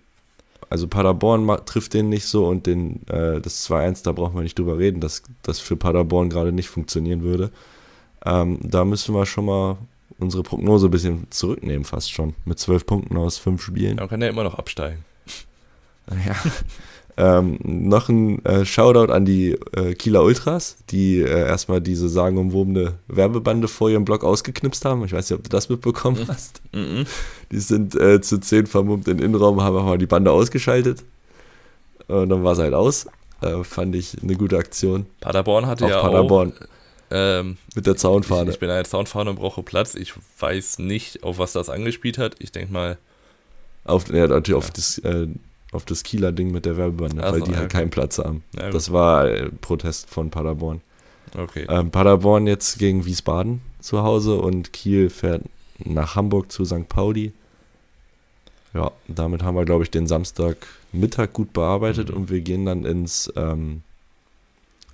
[0.71, 4.59] also Paderborn trifft den nicht so und den, äh, das 2-1, da brauchen wir nicht
[4.59, 7.51] drüber reden, dass das für Paderborn gerade nicht funktionieren würde.
[8.25, 9.79] Ähm, da müssen wir schon mal
[10.19, 12.35] unsere Prognose ein bisschen zurücknehmen, fast schon.
[12.45, 13.97] Mit zwölf Punkten aus fünf Spielen.
[13.97, 15.05] Man kann ja immer noch absteigen.
[16.27, 16.35] Ja.
[17.19, 22.95] Ähm, noch ein äh, Shoutout an die äh, Kieler Ultras, die äh, erstmal diese sagenumwobene
[23.09, 25.05] Werbebande vor ihrem Blog ausgeknipst haben.
[25.05, 26.29] Ich weiß nicht, ob du das mitbekommen mhm.
[26.29, 26.63] hast.
[26.73, 27.07] Mhm.
[27.51, 31.03] Die sind äh, zu zehn vermummt in den Innenraum, haben mal die Bande ausgeschaltet.
[32.07, 33.09] Und dann war es halt aus.
[33.41, 35.07] Äh, fand ich eine gute Aktion.
[35.21, 36.53] Paderborn hatte Auf ja Paderborn.
[36.53, 36.78] auch...
[37.11, 38.51] Ähm, mit der Zaunfahne.
[38.51, 39.95] Ich, ich bin eine Zaunfahne und brauche Platz.
[39.95, 42.37] Ich weiß nicht, auf was das angespielt hat.
[42.39, 42.99] Ich denke mal...
[43.85, 44.57] Auf, ja, natürlich ja.
[44.57, 45.29] auf das äh,
[45.73, 47.79] auf das Kieler Ding mit der Werbebande, also, weil die halt okay.
[47.79, 48.43] keinen Platz haben.
[48.57, 50.81] Ja, das war äh, Protest von Paderborn.
[51.37, 51.67] Okay.
[51.69, 55.43] Ähm, Paderborn jetzt gegen Wiesbaden zu Hause und Kiel fährt
[55.79, 56.89] nach Hamburg zu St.
[56.89, 57.33] Pauli.
[58.75, 62.17] Ja, damit haben wir, glaube ich, den Samstagmittag gut bearbeitet mhm.
[62.17, 63.83] und wir gehen dann ins ähm,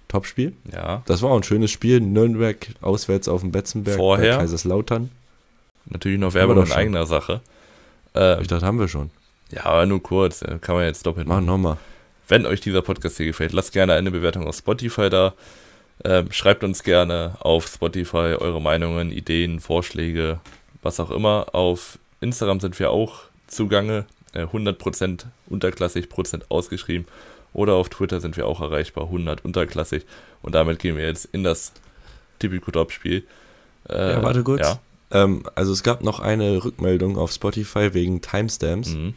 [0.08, 0.52] Topspiel.
[0.72, 1.02] Ja.
[1.06, 2.00] Das war auch ein schönes Spiel.
[2.00, 4.38] Nürnberg auswärts auf dem Betzenberg Vorher.
[4.38, 5.10] Kaiserslautern.
[5.86, 7.40] Natürlich noch Werbung in eigener Sache.
[8.14, 9.10] Ähm, ich dachte, haben wir schon.
[9.50, 10.44] Ja, aber nur kurz.
[10.60, 11.44] Kann man jetzt doppelt machen.
[11.44, 11.76] Mach nochmal.
[12.28, 15.34] Wenn euch dieser Podcast hier gefällt, lasst gerne eine Bewertung auf Spotify da.
[16.04, 20.40] Ähm, schreibt uns gerne auf Spotify eure Meinungen, Ideen, Vorschläge,
[20.82, 21.54] was auch immer.
[21.54, 24.06] Auf Instagram sind wir auch zugange.
[24.32, 27.06] Äh, 100% unterklassig, Prozent ausgeschrieben.
[27.54, 30.04] Oder auf Twitter sind wir auch erreichbar, 100 unterklassig.
[30.42, 31.72] Und damit gehen wir jetzt in das
[32.40, 33.24] Tipico-Top-Spiel.
[33.88, 34.60] Äh, ja, warte kurz.
[34.60, 34.80] Ja.
[35.10, 38.90] Ähm, also es gab noch eine Rückmeldung auf Spotify wegen Timestamps.
[38.90, 39.14] Mhm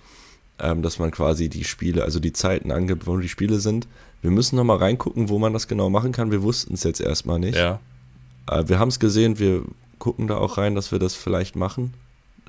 [0.59, 3.87] ähm, dass man quasi die Spiele, also die Zeiten angibt, wo die Spiele sind.
[4.21, 6.31] Wir müssen nochmal reingucken, wo man das genau machen kann.
[6.31, 7.57] Wir wussten es jetzt erstmal nicht.
[7.57, 7.79] Ja.
[8.49, 9.63] Äh, wir haben es gesehen, wir
[9.99, 11.93] gucken da auch rein, dass wir das vielleicht machen.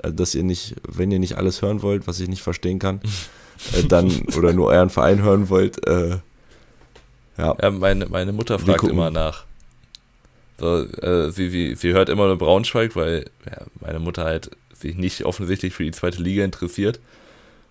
[0.03, 3.01] Äh, dass ihr nicht, wenn ihr nicht alles hören wollt, was ich nicht verstehen kann,
[3.75, 6.19] äh, dann oder nur euren Verein hören wollt, äh,
[7.37, 7.57] ja.
[7.61, 7.71] ja.
[7.71, 9.45] meine, meine Mutter fragt immer nach.
[10.59, 14.97] So, äh, sie, sie, sie hört immer nur Braunschweig, weil ja, meine Mutter halt sich
[14.97, 17.01] nicht offensichtlich für die zweite Liga interessiert.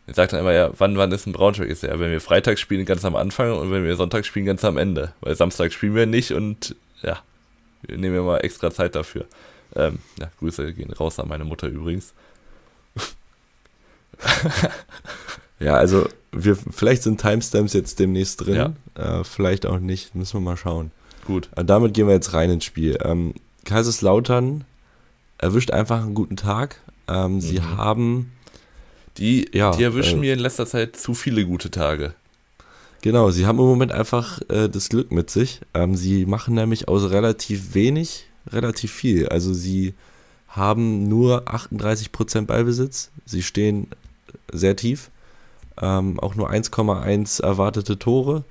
[0.08, 1.68] Ich sage dann immer, ja, wann, wann ist ein Braunschweig?
[1.68, 4.64] Ist ja, wenn wir Freitag spielen, ganz am Anfang und wenn wir Sonntag spielen, ganz
[4.64, 5.12] am Ende.
[5.20, 7.20] Weil Samstag spielen wir nicht und ja,
[7.82, 9.26] wir nehmen ja mal extra Zeit dafür.
[9.76, 12.14] Ähm, ja, Grüße gehen raus an meine Mutter übrigens.
[15.60, 19.20] ja, also wir, vielleicht sind Timestamps jetzt demnächst drin, ja.
[19.20, 20.92] äh, vielleicht auch nicht, müssen wir mal schauen.
[21.26, 21.50] Gut.
[21.56, 22.98] Äh, damit gehen wir jetzt rein ins Spiel.
[23.04, 23.34] Ähm,
[23.66, 24.64] Kaiserslautern
[25.38, 26.82] erwischt einfach einen guten Tag.
[27.08, 27.42] Ähm, mhm.
[27.42, 28.32] Sie haben
[29.18, 32.14] die, ja, die erwischen äh, mir in letzter Zeit zu viele gute Tage.
[33.02, 35.62] Genau, sie haben im Moment einfach äh, das Glück mit sich.
[35.74, 39.28] Ähm, sie machen nämlich aus relativ wenig relativ viel.
[39.28, 39.94] Also sie
[40.48, 43.12] haben nur 38% Ballbesitz.
[43.26, 43.88] Sie stehen
[44.52, 45.10] sehr tief.
[45.82, 48.44] Ähm, auch nur 1,1 erwartete Tore.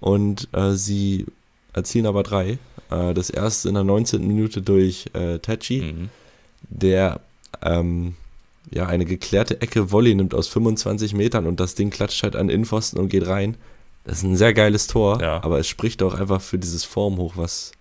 [0.00, 1.26] Und äh, sie
[1.72, 2.58] erzielen aber drei.
[2.90, 4.26] Äh, das erste in der 19.
[4.26, 6.10] Minute durch äh, Tachi, mhm.
[6.68, 7.20] der
[7.62, 8.14] ähm,
[8.70, 12.48] ja, eine geklärte Ecke Volley nimmt aus 25 Metern und das Ding klatscht halt an
[12.48, 13.56] Innenpfosten und geht rein.
[14.04, 15.42] Das ist ein sehr geiles Tor, Ja.
[15.42, 17.72] aber es spricht auch einfach für dieses Formhoch, was,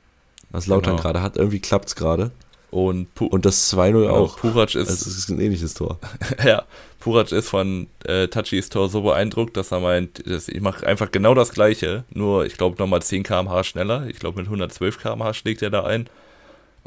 [0.52, 1.02] was Lautern Genau.
[1.04, 1.36] gerade hat.
[1.38, 2.32] Irgendwie klappt es gerade.
[2.74, 4.38] Und, Pu Und das 2-0 genau, auch.
[4.38, 6.00] Purac ist, ist ein ähnliches Tor.
[6.44, 6.64] ja,
[7.00, 11.12] Purac ist von äh, Tachis Tor so beeindruckt, dass er meint, dass ich mache einfach
[11.12, 14.08] genau das gleiche, nur ich glaube nochmal 10 km/h schneller.
[14.08, 16.08] Ich glaube mit 112 km/h schlägt er da ein.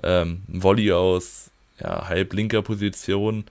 [0.03, 3.45] Ähm, ein Volley aus ja, halb linker Position,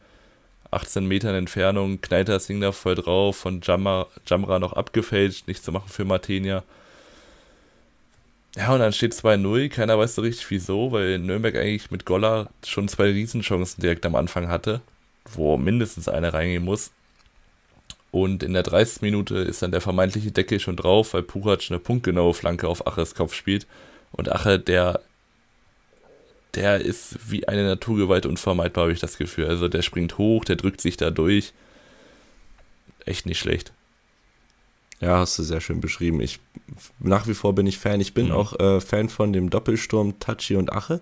[0.71, 5.63] 18 Metern Entfernung, knallt das Ding da voll drauf, von Jamra, Jamra noch abgefälscht, nicht
[5.63, 6.63] zu machen für Martenia.
[8.55, 12.49] Ja, und dann steht 2-0, keiner weiß so richtig wieso, weil Nürnberg eigentlich mit Goller
[12.65, 14.81] schon zwei Riesenchancen direkt am Anfang hatte,
[15.33, 16.91] wo mindestens eine reingehen muss.
[18.11, 19.01] Und in der 30.
[19.01, 23.13] Minute ist dann der vermeintliche Deckel schon drauf, weil Purac eine punktgenaue Flanke auf Aches
[23.13, 23.67] Kopf spielt.
[24.13, 25.01] Und Ache, der,
[26.53, 29.47] der ist wie eine Naturgewalt unvermeidbar, habe ich das Gefühl.
[29.47, 31.51] Also der springt hoch, der drückt sich da durch.
[33.05, 33.73] Echt nicht schlecht.
[35.01, 36.21] Ja, hast du sehr schön beschrieben.
[36.21, 36.39] Ich
[36.99, 38.01] nach wie vor bin ich Fan.
[38.01, 38.31] Ich bin Mhm.
[38.31, 41.01] auch äh, Fan von dem Doppelsturm Tachi und Ache.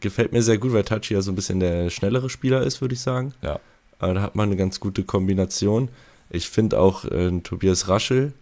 [0.00, 2.94] Gefällt mir sehr gut, weil Tachi ja so ein bisschen der schnellere Spieler ist, würde
[2.94, 3.32] ich sagen.
[3.42, 3.60] Ja.
[3.98, 5.88] Aber da hat man eine ganz gute Kombination.
[6.30, 8.32] Ich finde auch äh, Tobias Raschel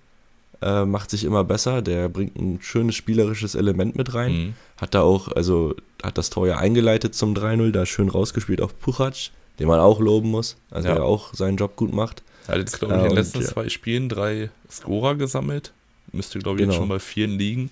[0.62, 1.82] äh, macht sich immer besser.
[1.82, 4.32] Der bringt ein schönes spielerisches Element mit rein.
[4.32, 4.54] Mhm.
[4.78, 8.78] Hat da auch, also hat das Tor ja eingeleitet zum 3-0, da schön rausgespielt auf
[8.78, 9.14] Puchac,
[9.58, 10.56] den man auch loben muss.
[10.70, 10.94] Also Ja.
[10.94, 12.22] der auch seinen Job gut macht.
[12.46, 13.46] Er hat jetzt, glaube ich, in den letzten ja.
[13.46, 15.72] zwei Spielen drei Scorer gesammelt.
[16.10, 16.72] Müsste, glaube ich, Genau.
[16.72, 17.70] jetzt schon bei vieren liegen.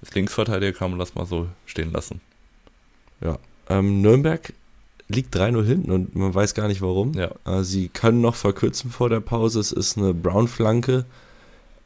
[0.00, 2.20] Als Linksverteidiger kann man das mal so stehen lassen.
[3.70, 4.52] Ähm, Nürnberg
[5.08, 7.12] liegt 3-0 hinten und man weiß gar nicht warum.
[7.14, 7.30] Ja.
[7.46, 9.60] Äh, sie können noch verkürzen vor der Pause.
[9.60, 11.06] Es ist eine Brown-Flanke,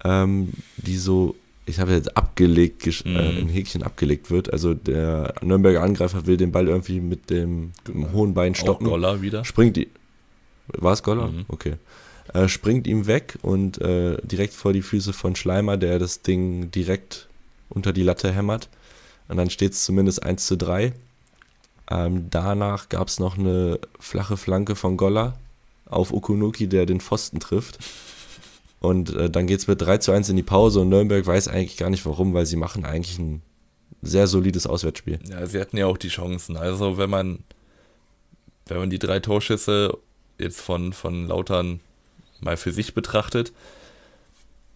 [0.02, 1.36] ähm, die so,
[1.66, 3.16] ich habe jetzt abgelegt, gesch- Mhm.
[3.16, 4.52] äh, in Häkchen abgelegt wird.
[4.52, 8.88] Also der Nürnberger Angreifer will den Ball irgendwie mit dem, dem hohen Bein Auch stoppen.
[8.88, 9.44] Goller wieder.
[9.44, 9.88] Springt die.
[10.68, 11.28] War es Goller?
[11.28, 11.44] Mhm.
[11.46, 11.74] Okay.
[12.34, 16.70] Äh, springt ihm weg und äh, direkt vor die Füße von Schleimer, der das Ding
[16.70, 17.28] direkt
[17.70, 18.68] unter die Latte hämmert.
[19.28, 20.92] Und dann steht es zumindest 1 zu 3.
[21.90, 25.38] Ähm, danach gab es noch eine flache Flanke von Goller
[25.86, 27.78] auf Okunuki, der den Pfosten trifft.
[28.80, 31.48] Und äh, dann geht es mit 3 zu 1 in die Pause und Nürnberg weiß
[31.48, 33.42] eigentlich gar nicht warum, weil sie machen eigentlich ein
[34.02, 35.18] sehr solides Auswärtsspiel.
[35.28, 36.56] Ja, sie hatten ja auch die Chancen.
[36.56, 37.40] Also wenn man,
[38.66, 39.96] wenn man die drei Torschüsse
[40.38, 41.80] jetzt von, von Lautern
[42.40, 43.52] mal für sich betrachtet,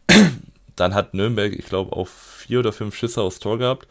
[0.77, 3.87] dann hat Nürnberg, ich glaube, auch vier oder fünf Schüsse aufs Tor gehabt.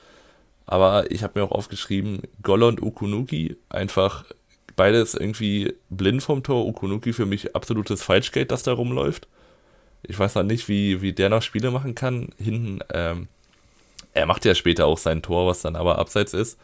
[0.65, 4.26] Aber ich habe mir auch aufgeschrieben, Goller und Ukunuki einfach
[4.76, 6.65] beides irgendwie blind vom Tor.
[6.65, 9.28] Ukunuki für mich absolutes Falschgeld, das da rumläuft.
[10.03, 12.30] Ich weiß noch nicht, wie, wie der noch Spiele machen kann.
[12.38, 13.28] Hinten, ähm,
[14.13, 16.57] er macht ja später auch sein Tor, was dann aber abseits ist.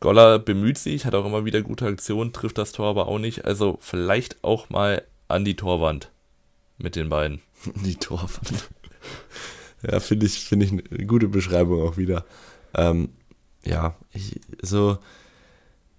[0.00, 3.44] Goller bemüht sich, hat auch immer wieder gute Aktionen, trifft das Tor aber auch nicht.
[3.44, 6.10] Also vielleicht auch mal an die Torwand
[6.78, 7.40] mit den beiden.
[7.84, 8.70] Die Torwand.
[9.82, 12.24] ja, finde ich, finde ich eine gute Beschreibung auch wieder.
[12.74, 13.10] Ähm,
[13.64, 14.98] ja, ich, so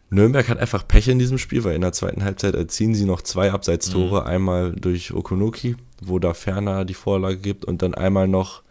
[0.09, 3.21] Nürnberg hat einfach Pech in diesem Spiel, weil in der zweiten Halbzeit erzielen sie noch
[3.21, 4.25] zwei Abseitstore.
[4.25, 8.63] Einmal durch Okonoki, wo da Ferner die Vorlage gibt, und dann einmal noch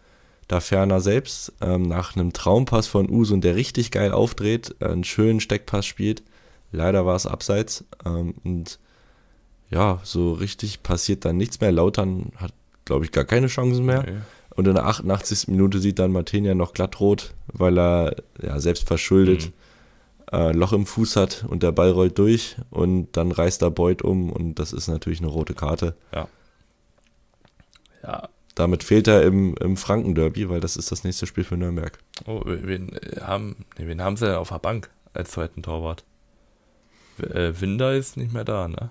[0.48, 5.04] da Ferner selbst ähm, nach einem Traumpass von Usun, der richtig geil aufdreht, äh, einen
[5.04, 6.22] schönen Steckpass spielt.
[6.72, 7.84] Leider war es abseits.
[8.04, 8.78] Ähm, und
[9.70, 11.72] ja, so richtig passiert dann nichts mehr.
[11.72, 12.52] Lautern hat,
[12.84, 14.00] glaube ich, gar keine Chancen mehr.
[14.00, 14.16] Okay.
[14.56, 15.48] Und in der 88.
[15.48, 19.52] Minute sieht dann Martinia noch glattrot, weil er ja, selbst verschuldet Mhm.
[20.36, 24.02] äh, Loch im Fuß hat und der Ball rollt durch und dann reißt er Beuth
[24.02, 25.94] um und das ist natürlich eine rote Karte.
[28.02, 31.98] Ja, Damit fehlt er im, im Franken-Derby, weil das ist das nächste Spiel für Nürnberg.
[32.26, 36.04] oh, wen, äh, haben, nee, wen haben sie denn auf der Bank als zweiten Torwart?
[37.18, 38.90] W- Äh, Winder ist nicht mehr da, ne?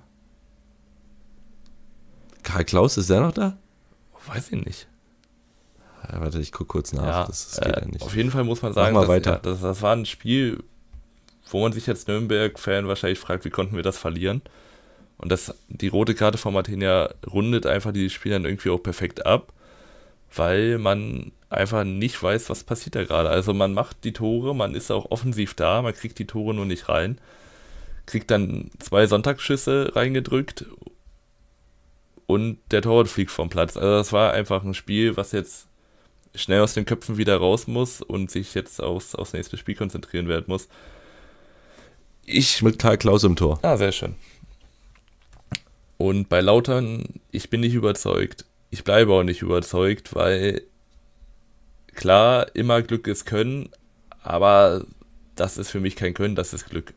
[2.43, 3.57] Karl Klaus, ist der noch da?
[4.27, 4.87] Weiß ich nicht.
[6.11, 7.03] Ja, warte, ich gucke kurz nach.
[7.03, 8.01] ja, das, das geht äh, ja nicht.
[8.01, 9.39] Auf jeden Fall muss man sagen, mal dass, weiter.
[9.41, 10.63] Das, das war ein Spiel,
[11.49, 14.41] wo man sich als Nürnberg-Fan wahrscheinlich fragt, wie konnten wir das verlieren?
[15.17, 19.25] Und das, die rote Karte von Martinia rundet einfach die Spiele dann irgendwie auch perfekt
[19.25, 19.51] ab,
[20.33, 23.29] weil man einfach nicht weiß, was passiert da gerade.
[23.29, 26.65] Also man macht die Tore, man ist auch offensiv da, man kriegt die Tore nur
[26.65, 27.17] nicht rein,
[28.05, 30.65] kriegt dann zwei Sonntagsschüsse reingedrückt
[32.27, 33.75] und der Torwart fliegt vom Platz.
[33.75, 35.67] Also das war einfach ein Spiel, was jetzt
[36.35, 40.27] schnell aus den Köpfen wieder raus muss und sich jetzt aufs, aufs nächste Spiel konzentrieren
[40.27, 40.67] werden muss.
[42.25, 43.57] Ich Mit Karl Klaus im Tor.
[43.63, 44.15] Ah, sehr schön.
[45.97, 48.45] Und bei Lautern, ich bin nicht überzeugt.
[48.69, 50.61] Ich bleibe auch nicht überzeugt, weil
[51.95, 53.69] klar, immer Glück ist Können,
[54.21, 54.85] aber
[55.35, 56.93] das ist für mich kein Können, das ist Glück.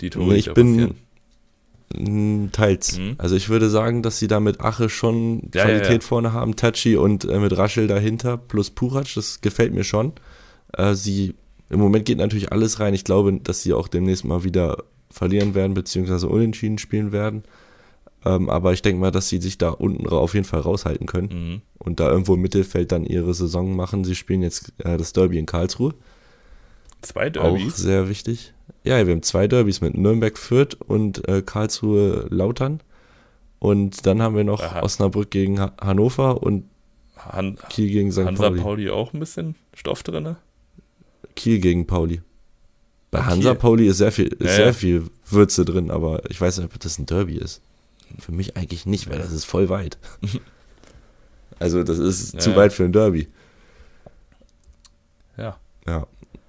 [0.00, 0.98] Die Tore, Ich bin- passieren.
[2.52, 2.98] Teils.
[2.98, 3.14] Mhm.
[3.18, 6.00] Also ich würde sagen, dass sie da mit Ache schon ja, Qualität ja, ja.
[6.00, 10.12] vorne haben, Tachi und äh, mit Raschel dahinter plus Purac, das gefällt mir schon.
[10.72, 11.34] Äh, sie,
[11.70, 12.94] im Moment geht natürlich alles rein.
[12.94, 17.42] Ich glaube, dass sie auch demnächst mal wieder verlieren werden, beziehungsweise unentschieden spielen werden.
[18.24, 21.28] Ähm, aber ich denke mal, dass sie sich da unten auf jeden Fall raushalten können
[21.32, 21.60] Mhm.
[21.78, 24.04] und da irgendwo im Mittelfeld dann ihre Saison machen.
[24.04, 25.94] Sie spielen jetzt äh, das Derby in Karlsruhe.
[27.02, 27.76] Zwei Auch Derbys.
[27.76, 28.52] sehr wichtig.
[28.84, 32.80] Ja, wir haben zwei Derbys mit Nürnberg Fürth und äh, Karlsruhe Lautern.
[33.58, 34.82] Und dann haben wir noch Aha.
[34.82, 36.64] Osnabrück gegen ha Hannover und
[37.16, 38.24] Han Kiel gegen St.
[38.24, 38.60] Hansa Pauli.
[38.60, 40.34] Pauli auch ein bisschen Stoff drin.
[41.36, 42.22] Kiel gegen Pauli.
[43.12, 43.28] Bei Kiel.
[43.28, 44.72] Hansa Pauli ist sehr viel, ist Ja, sehr ja.
[44.72, 47.60] viel Würze drin, aber ich weiß nicht, ob das ein Derby ist.
[48.18, 49.96] Für mich eigentlich nicht, weil das ist voll weit.
[51.60, 53.28] also das ist Ja, zu weit für ein Derby.
[55.36, 55.56] Ja.
[55.86, 56.06] Ja,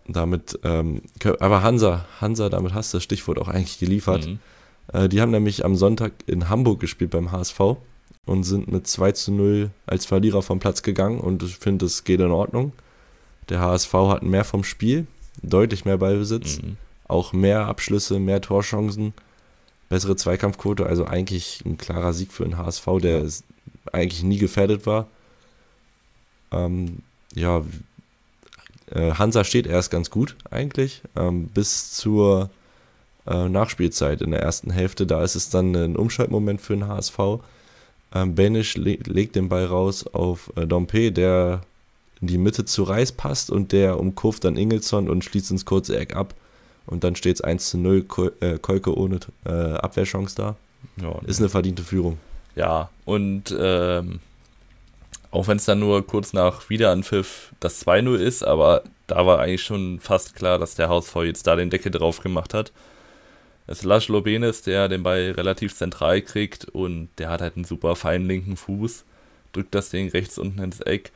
[0.08, 1.02] damit, ähm,
[1.40, 4.28] aber Hansa, Hansa, damit hast du das Stichwort auch eigentlich geliefert.
[4.28, 4.40] Mhm.
[4.92, 7.60] Äh, die haben nämlich am Sonntag in Hamburg gespielt beim HSV
[8.26, 12.04] und sind mit 2 zu 0 als Verlierer vom Platz gegangen und ich finde, das
[12.04, 12.74] geht in Ordnung.
[13.50, 15.08] Der HSV hat mehr vom Spiel,
[15.42, 16.78] deutlich mehr Ballbesitz, Mhm.
[17.08, 19.14] auch mehr Abschlüsse, mehr Torchancen,
[19.90, 23.26] bessere Zweikampfquote, also eigentlich ein klarer Sieg für den HSV, der
[23.92, 25.08] eigentlich nie gefährdet war.
[26.52, 27.00] Ähm,
[27.36, 27.64] ja,
[28.92, 32.50] Hansa steht erst ganz gut eigentlich, ähm, bis zur
[33.26, 35.06] äh, Nachspielzeit in der ersten Hälfte.
[35.06, 37.20] Da ist es dann ein Umschaltmoment für den HSV.
[38.14, 41.62] Ähm, Benisch le legt den Ball raus auf äh, Dompe, der
[42.22, 45.98] in die Mitte zu Reis passt und der umkurvt dann Ingelsson und schließt ins kurze
[45.98, 46.36] Eck ab.
[46.86, 50.56] Und dann steht es 1 zu 0, Kol äh, Kolke ohne äh, Abwehrchance da.
[51.02, 52.18] Ja, Ist eine verdiente Führung.
[52.56, 54.20] Ja, und ähm,
[55.34, 59.64] auch wenn es dann nur kurz nach Wiederanpfiff das 2-0 ist, aber da war eigentlich
[59.64, 62.72] schon fast klar, dass der HSV jetzt da den Deckel drauf gemacht hat.
[63.66, 67.66] Es ist Laszlo Benes, der den Ball relativ zentral kriegt und der hat halt einen
[67.66, 69.06] super feinen linken Fuß,
[69.54, 71.12] drückt das Ding rechts unten ins Eck.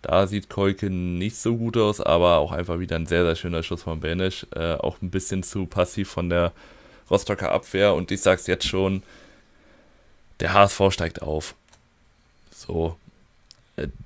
[0.00, 3.64] Da sieht Kolke nicht so gut aus, aber auch einfach wieder ein sehr, sehr schöner
[3.64, 4.46] Schuss von Benesch.
[4.54, 6.52] Äh, auch ein bisschen zu passiv von der
[7.10, 9.02] Rostocker Abwehr und ich sag's jetzt schon,
[10.38, 11.56] der HSV steigt auf.
[12.52, 12.96] So.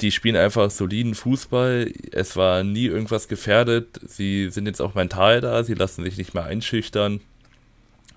[0.01, 1.93] Die spielen einfach soliden Fußball.
[2.11, 4.01] Es war nie irgendwas gefährdet.
[4.07, 5.63] Sie sind jetzt auch mental da.
[5.63, 7.21] Sie lassen sich nicht mehr einschüchtern.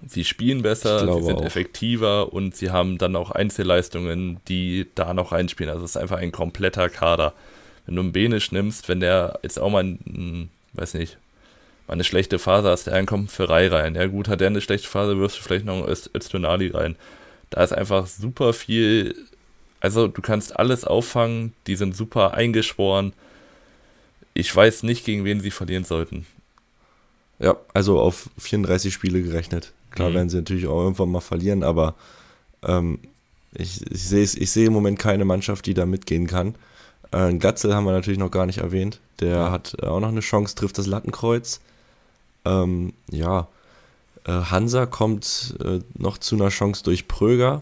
[0.06, 1.45] Sie spielen besser, sie sind auch.
[1.45, 5.72] effektiver und sie haben dann auch Einzelleistungen, die da noch reinspielen.
[5.72, 7.34] Also es ist einfach ein kompletter Kader.
[7.86, 11.18] Wenn du einen Benisch nimmst, wenn der jetzt auch mal, ein, weiß nicht,
[11.88, 13.95] mal eine schlechte Phase hast, der kommt für Rai rein.
[13.95, 16.95] Ja gut, hat der eine schlechte Phase, wirst du vielleicht noch einen Öztunali rein.
[17.49, 19.16] Da ist einfach super viel,
[19.84, 23.13] also du kannst alles auffangen, die sind super eingeschworen.
[24.34, 26.25] Ich weiß nicht, gegen wen sie verlieren sollten.
[27.39, 29.73] Ja, also auf 34 Spiele gerechnet.
[29.91, 30.13] Klar Mhm.
[30.15, 31.93] werden sie natürlich auch irgendwann mal verlieren, aber
[32.63, 32.99] ähm,
[33.53, 36.55] ich, ich sehe ich sehe im Moment keine Mannschaft, die da mitgehen kann.
[37.11, 38.99] Äh, Gatzel haben wir natürlich noch gar nicht erwähnt.
[39.19, 39.51] Der Ja.
[39.51, 41.59] hat äh, auch noch eine Chance, trifft das Lattenkreuz.
[42.45, 43.47] Ähm, ja,
[44.25, 47.61] äh, Hansa kommt äh, noch zu einer Chance durch Pröger,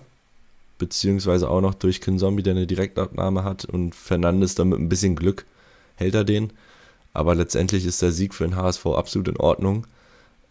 [0.82, 5.16] beziehungsweise auch noch durch Kinzombie, der eine Direktabnahme hat und Fernandes dann mit ein bisschen
[5.16, 5.46] Glück
[5.96, 6.52] hält er den.
[7.14, 9.86] Aber letztendlich ist der Sieg für den HSV absolut in Ordnung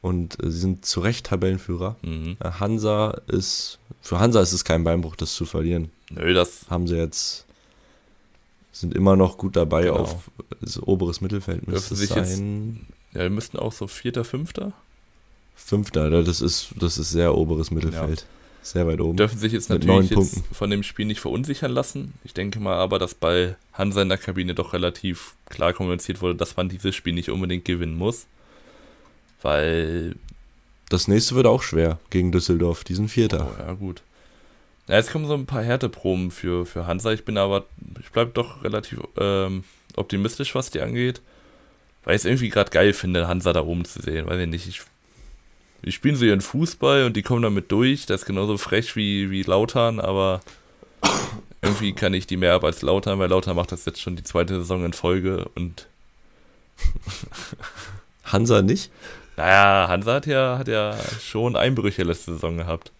[0.02, 1.96] und äh, sie sind zu Recht Tabellenführer.
[2.02, 2.36] Mhm.
[2.38, 5.90] Äh, Hansa ist, für Hansa ist es kein Beinbruch, das zu verlieren.
[6.10, 7.44] Nö, das, Haben sie jetzt,
[8.72, 9.96] sind immer noch gut dabei Genau.
[9.96, 12.86] auf das oberes Mittelfeld müsste sich jetzt- sein.
[13.12, 14.72] ja, wir müssten auch so Vierter, Fünfter.
[15.56, 18.26] Fünfter, ne, das ist, das ist sehr oberes Mittelfeld.
[18.62, 19.16] Sehr weit oben.
[19.16, 22.14] Dürfen sich jetzt Mit natürlich jetzt von dem Spiel nicht verunsichern lassen.
[22.24, 26.34] Ich denke mal aber, dass bei Hansa in der Kabine doch relativ klar kommuniziert wurde,
[26.34, 28.26] dass man dieses Spiel nicht unbedingt gewinnen muss.
[29.42, 30.14] Weil,
[30.90, 33.50] Das nächste wird auch schwer gegen Düsseldorf, diesen Vierter.
[33.50, 34.02] oh, ja gut.
[34.88, 37.12] Ja, jetzt kommen so ein paar Härteproben für, für Hansa.
[37.12, 37.64] Ich bin aber,
[38.00, 39.64] ich bleibe doch relativ ähm,
[39.96, 41.22] optimistisch, was die angeht.
[42.04, 44.26] Weil ich es irgendwie gerade geil finde, Hansa da oben zu sehen.
[44.26, 44.82] Weiß ich nicht, ich,
[45.84, 48.06] die spielen so ihren Fußball und die kommen damit durch.
[48.06, 50.40] Das ist genauso frech wie, wie Lautern, aber
[51.62, 54.22] irgendwie kann ich die mehr ab als Lautern, weil Lautern macht das jetzt schon die
[54.24, 55.86] zweite Saison in Folge und
[58.24, 58.90] Hansa nicht?
[59.36, 62.92] naja, Hansa hat ja, hat ja schon Einbrüche letzte Saison gehabt.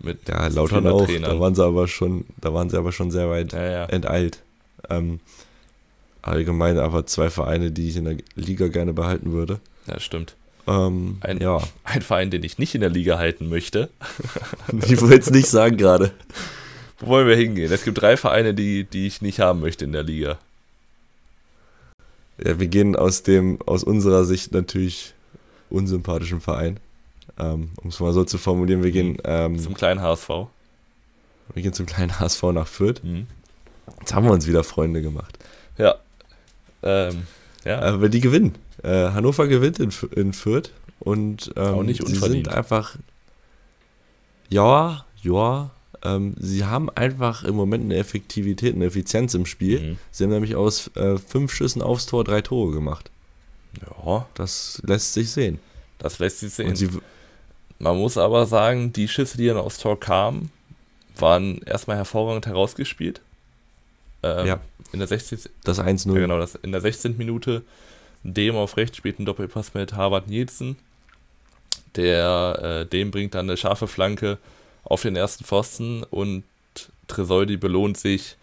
[0.00, 1.06] Mit Ja, Lautern auch.
[1.06, 1.30] Trainern.
[1.30, 3.84] Da waren sie aber schon, da waren sie aber schon sehr weit Ja, ja.
[3.86, 4.42] enteilt.
[4.90, 5.20] Ähm,
[6.22, 9.60] allgemein aber zwei Vereine, die ich in der Liga gerne behalten würde.
[9.86, 10.34] ja, stimmt.
[10.66, 13.88] Ähm, Ein- ja, Ein Verein, den ich nicht in der Liga halten möchte.
[14.88, 16.12] ich wollte es nicht sagen gerade.
[17.00, 17.70] Wo wollen wir hingehen?
[17.72, 20.38] Es gibt drei Vereine, die, die ich nicht haben möchte in der Liga.
[22.44, 25.14] Ja, wir gehen aus dem, aus unserer Sicht natürlich
[25.70, 26.78] unsympathischen Verein.
[27.38, 28.82] ähm, um es mal so zu formulieren.
[28.82, 30.28] Wir gehen ähm, zum kleinen HSV.
[31.52, 33.02] Wir gehen zum kleinen HSV nach Fürth.
[33.04, 33.26] Mhm.
[34.00, 35.38] Jetzt haben wir uns wieder Freunde gemacht.
[35.78, 35.96] Ja.
[36.82, 37.26] Ähm,
[37.64, 37.80] ja.
[37.80, 38.54] Aber die gewinnen.
[38.84, 40.70] Äh, Hannover gewinnt in, in Fürth
[41.00, 42.96] und ähm, Auch nicht sie sind einfach.
[44.50, 45.70] Ja, ja.
[46.02, 49.80] Ähm, sie haben einfach im Moment eine Effektivität, eine Effizienz im Spiel.
[49.80, 49.98] Mhm.
[50.10, 53.10] Sie haben nämlich aus äh, fünf Schüssen aufs Tor drei Tore gemacht.
[53.80, 54.26] Ja.
[54.34, 55.60] Das lässt sich sehen.
[55.98, 57.00] Das lässt sich sehen.
[57.78, 60.50] Man muss aber sagen, die Schüsse, die dann aufs Tor kamen,
[61.16, 63.22] waren erstmal hervorragend herausgespielt.
[64.22, 64.60] Ähm, ja.
[64.92, 65.38] In der 16.
[65.64, 66.12] Das 1-0.
[66.12, 67.16] Ja, genau, das in der 16.
[67.16, 67.62] Minute
[68.24, 70.76] dem auf rechts spielt ein Doppelpass mit Harvard Nielsen.
[71.96, 74.38] Der äh, dem bringt dann eine scharfe Flanke
[74.82, 76.42] auf den ersten Pfosten und
[77.06, 78.36] Tresoldi belohnt sich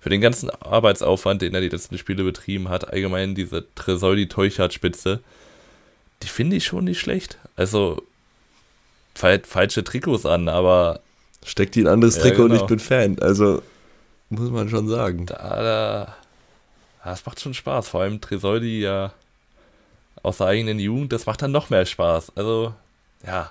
[0.00, 2.92] für den ganzen Arbeitsaufwand, den er die letzten Spiele betrieben hat.
[2.92, 5.20] Allgemein diese Tresoldi-Teuchert-Spitze,
[6.22, 7.38] die finde ich schon nicht schlecht.
[7.56, 8.02] Also
[9.14, 11.00] falsche Trikots an, aber.
[11.44, 12.54] Steckt die ein anderes ja, Trikot genau.
[12.54, 13.18] und ich bin Fan.
[13.20, 13.62] Also
[14.28, 15.26] muss man schon sagen.
[15.26, 16.16] Da, da,
[17.04, 17.88] das macht schon Spaß.
[17.88, 19.12] Vor allem Tresoldi ja
[20.22, 22.32] aus der eigenen Jugend, das macht dann noch mehr Spaß.
[22.36, 22.74] Also,
[23.26, 23.50] ja.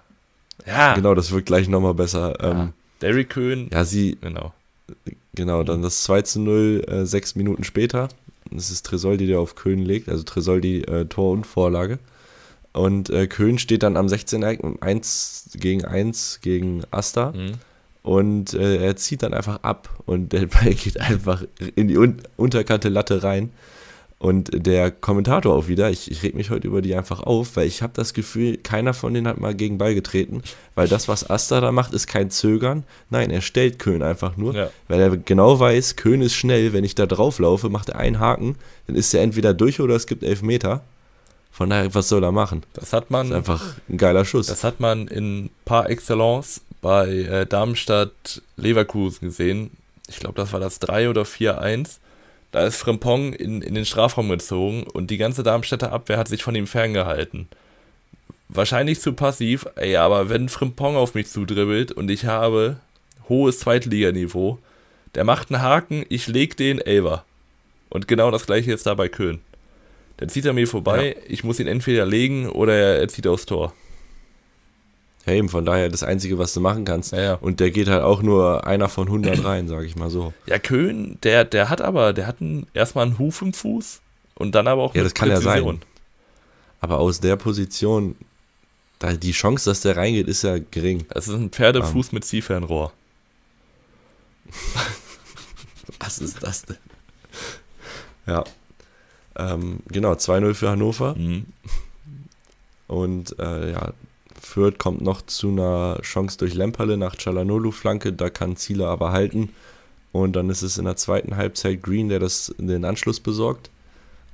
[0.65, 0.93] Ja.
[0.95, 2.35] Genau, das wird gleich nochmal besser.
[2.41, 2.51] Ja.
[2.51, 3.69] Ähm, Derrick Köhn.
[3.71, 4.17] Ja, sie.
[4.21, 4.53] Genau.
[5.35, 8.09] Genau, dann das 2 zu 0, äh, sechs Minuten später.
[8.49, 11.99] Das ist Tresoldi, der auf Köhn legt, also Tresoldi äh, Tor und Vorlage.
[12.73, 14.43] Und äh, Köhn steht dann am 16.
[14.43, 17.31] 1 gegen 1 gegen Asta.
[17.31, 17.53] Mhm.
[18.07, 21.43] Und äh, er zieht dann einfach ab und der Ball geht einfach
[21.75, 23.51] in die un unterkante Latte rein.
[24.17, 27.67] Und der Kommentator auch wieder, ich, ich reg mich heute über die einfach auf, weil
[27.67, 30.41] ich habe das Gefühl, keiner von denen hat mal gegen Ball getreten,
[30.73, 32.85] weil das, was Asta da macht, ist kein Zögern.
[33.09, 34.69] Nein, er stellt Köhn einfach nur, ja.
[34.87, 38.21] weil er genau weiß, Köhn ist schnell, wenn ich da drauf laufe, macht er einen
[38.21, 38.55] Haken,
[38.87, 40.81] dann ist er entweder durch oder es gibt elf Meter.
[41.51, 42.63] Von daher, was soll er machen?
[42.73, 43.29] Das hat man.
[43.29, 44.47] Das ist einfach ein geiler Schuss.
[44.47, 49.71] Das hat man in par excellence bei äh, Darmstadt Leverkusen gesehen.
[50.07, 51.97] Ich glaube, das war das 3 oder 4-1
[52.51, 56.43] da ist Frimpong in, in den Strafraum gezogen und die ganze Darmstädter Abwehr hat sich
[56.43, 57.47] von ihm ferngehalten.
[58.49, 62.77] Wahrscheinlich zu passiv, ey, aber wenn Frimpong auf mich zudribbelt und ich habe
[63.27, 64.59] hohes Zweitliganiveau,
[65.15, 67.25] der macht einen Haken, ich leg den Elver.
[67.89, 69.41] Und genau das gleiche ist da bei Köln.
[70.17, 71.23] Dann zieht er mir vorbei, ja.
[71.27, 73.73] ich muss ihn entweder legen oder er zieht aufs Tor.
[75.27, 77.11] Eben, von daher das Einzige, was du machen kannst.
[77.11, 77.33] Ja, ja.
[77.35, 80.33] Und der geht halt auch nur einer von 100 rein, sage ich mal so.
[80.45, 83.99] Ja, Köhn, der, der hat aber, der hat einen, erstmal einen Huf im Fuß
[84.35, 85.81] und dann aber auch Ja, das kann ja sein.
[86.79, 88.15] Aber aus der Position,
[88.99, 91.05] da die Chance, dass der reingeht, ist ja gering.
[91.09, 92.11] Das ist ein Pferdefuß um.
[92.11, 92.15] Ähm.
[92.15, 92.93] mit Ziehfernrohr.
[95.99, 96.77] was ist das denn?
[98.25, 98.43] Ja.
[99.35, 101.15] Ähm, genau, 2-0 für Hannover.
[101.15, 101.47] Mhm.
[102.87, 103.93] Und äh, ja,
[104.47, 109.49] Fürth kommt noch zu einer Chance durch Lemperle nach Chalanolu-Flanke, da kann Ziele aber halten.
[110.11, 113.69] Und dann ist es in der zweiten Halbzeit Green, der das den Anschluss besorgt.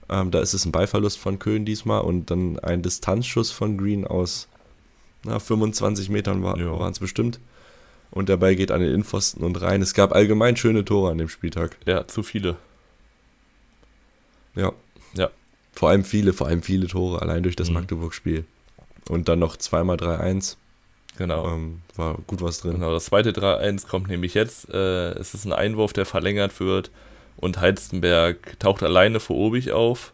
[0.09, 4.05] Ähm, da ist es ein Ballverlust von Köln diesmal und dann ein Distanzschuss von Green
[4.05, 4.47] aus
[5.23, 6.77] na, 25 Metern war, ja.
[6.79, 7.39] waren es bestimmt.
[8.11, 9.81] Und der Ball geht an den Innenpfosten und rein.
[9.81, 11.75] Es gab allgemein schöne Tore an dem Spieltag.
[11.85, 12.57] Ja, zu viele.
[14.55, 14.71] Ja.
[15.15, 15.31] Ja.
[15.71, 17.75] Vor allem viele, vor allem viele Tore, allein durch das mhm.
[17.75, 18.45] Magdeburg-Spiel.
[19.09, 20.57] Und dann noch zweimal 3-1.
[21.17, 21.47] Genau.
[21.47, 22.73] Ähm, war gut was drin.
[22.73, 24.69] Genau, das zweite 3-1 kommt nämlich jetzt.
[24.69, 26.91] Äh, es ist ein Einwurf, der verlängert wird.
[27.37, 30.13] Und Heizenberg taucht alleine vor Obig auf.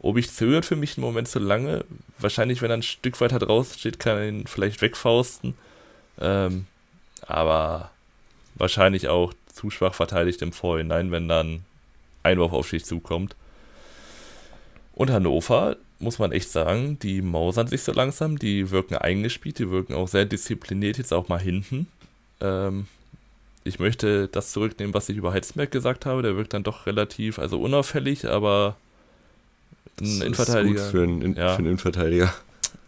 [0.00, 1.84] Obig zögert für mich einen Moment zu lange.
[2.18, 5.54] Wahrscheinlich, wenn er ein Stück weiter draußen steht, kann er ihn vielleicht wegfausten.
[6.20, 6.66] Ähm,
[7.26, 7.90] aber
[8.54, 11.64] wahrscheinlich auch zu schwach verteidigt im Vorhinein, wenn dann
[12.22, 13.34] Einwurf auf sich zukommt.
[14.94, 19.70] Und Hannover, muss man echt sagen, die mausern sich so langsam, die wirken eingespielt, die
[19.70, 21.88] wirken auch sehr diszipliniert, jetzt auch mal hinten.
[22.40, 22.86] Ähm,
[23.64, 27.38] ich möchte das zurücknehmen, was ich über Heitzberg gesagt habe, der wirkt dann doch relativ,
[27.38, 28.76] also unauffällig, aber
[30.00, 30.76] ein das Innenverteidiger.
[30.76, 31.48] Ist gut für einen, In ja.
[31.50, 32.34] für einen Innenverteidiger.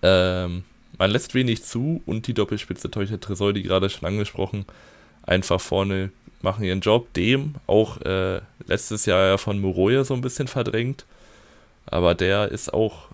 [0.02, 0.64] Ähm,
[0.98, 4.66] man lässt wenig zu und die Doppelspitze Teucher Tresor, die gerade schon angesprochen,
[5.22, 6.10] einfach vorne
[6.42, 7.12] machen ihren Job.
[7.14, 11.04] Dem auch äh, letztes Jahr ja von Moroja so ein bisschen verdrängt.
[11.90, 13.08] Aber der ist auch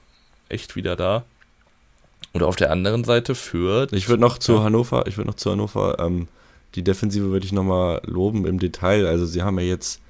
[0.49, 1.25] echt wieder da.
[2.33, 3.93] Und auf der anderen Seite führt.
[3.93, 4.63] Ich würde noch zu.
[4.63, 6.29] Hannover, ich würde noch zu Hannover, ähm,
[6.75, 9.07] die Defensive würde ich nochmal loben im Detail.
[9.07, 10.01] Also sie haben ja jetzt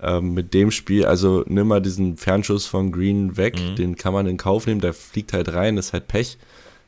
[0.00, 3.76] ähm, mit dem Spiel, also nimm mal diesen Fernschuss von Green weg, mhm.
[3.76, 6.38] den kann man in Kauf nehmen, der fliegt halt rein, ist halt Pech.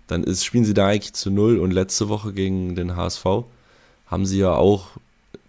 [0.09, 3.25] Dann ist, spielen sie da eigentlich zu null und letzte Woche gegen den HSV
[4.07, 4.89] haben sie ja auch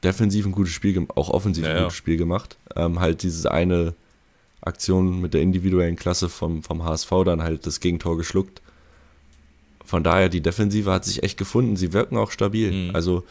[0.04, 1.96] defensiv ein gutes Spiel, auch offensiv ja, ein gutes.
[1.96, 2.58] Spiel gemacht.
[2.76, 3.94] Ähm, halt dieses eine
[4.66, 8.62] Aktion mit der individuellen Klasse vom, vom HSV dann halt das Gegentor geschluckt.
[9.86, 11.76] von daher, die Defensive hat sich echt gefunden.
[11.76, 12.72] Sie wirken auch stabil.
[12.72, 12.96] Mhm.
[12.96, 13.24] Also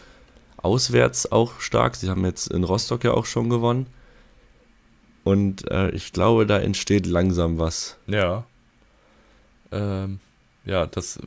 [0.57, 1.97] auswärts auch stark.
[1.97, 3.87] Sie haben jetzt in Rostock ja auch schon gewonnen.
[5.25, 7.97] Und äh, ich glaube, da entsteht langsam was.
[8.07, 8.45] Ja.
[9.73, 10.21] Ähm,
[10.65, 11.19] ja, das,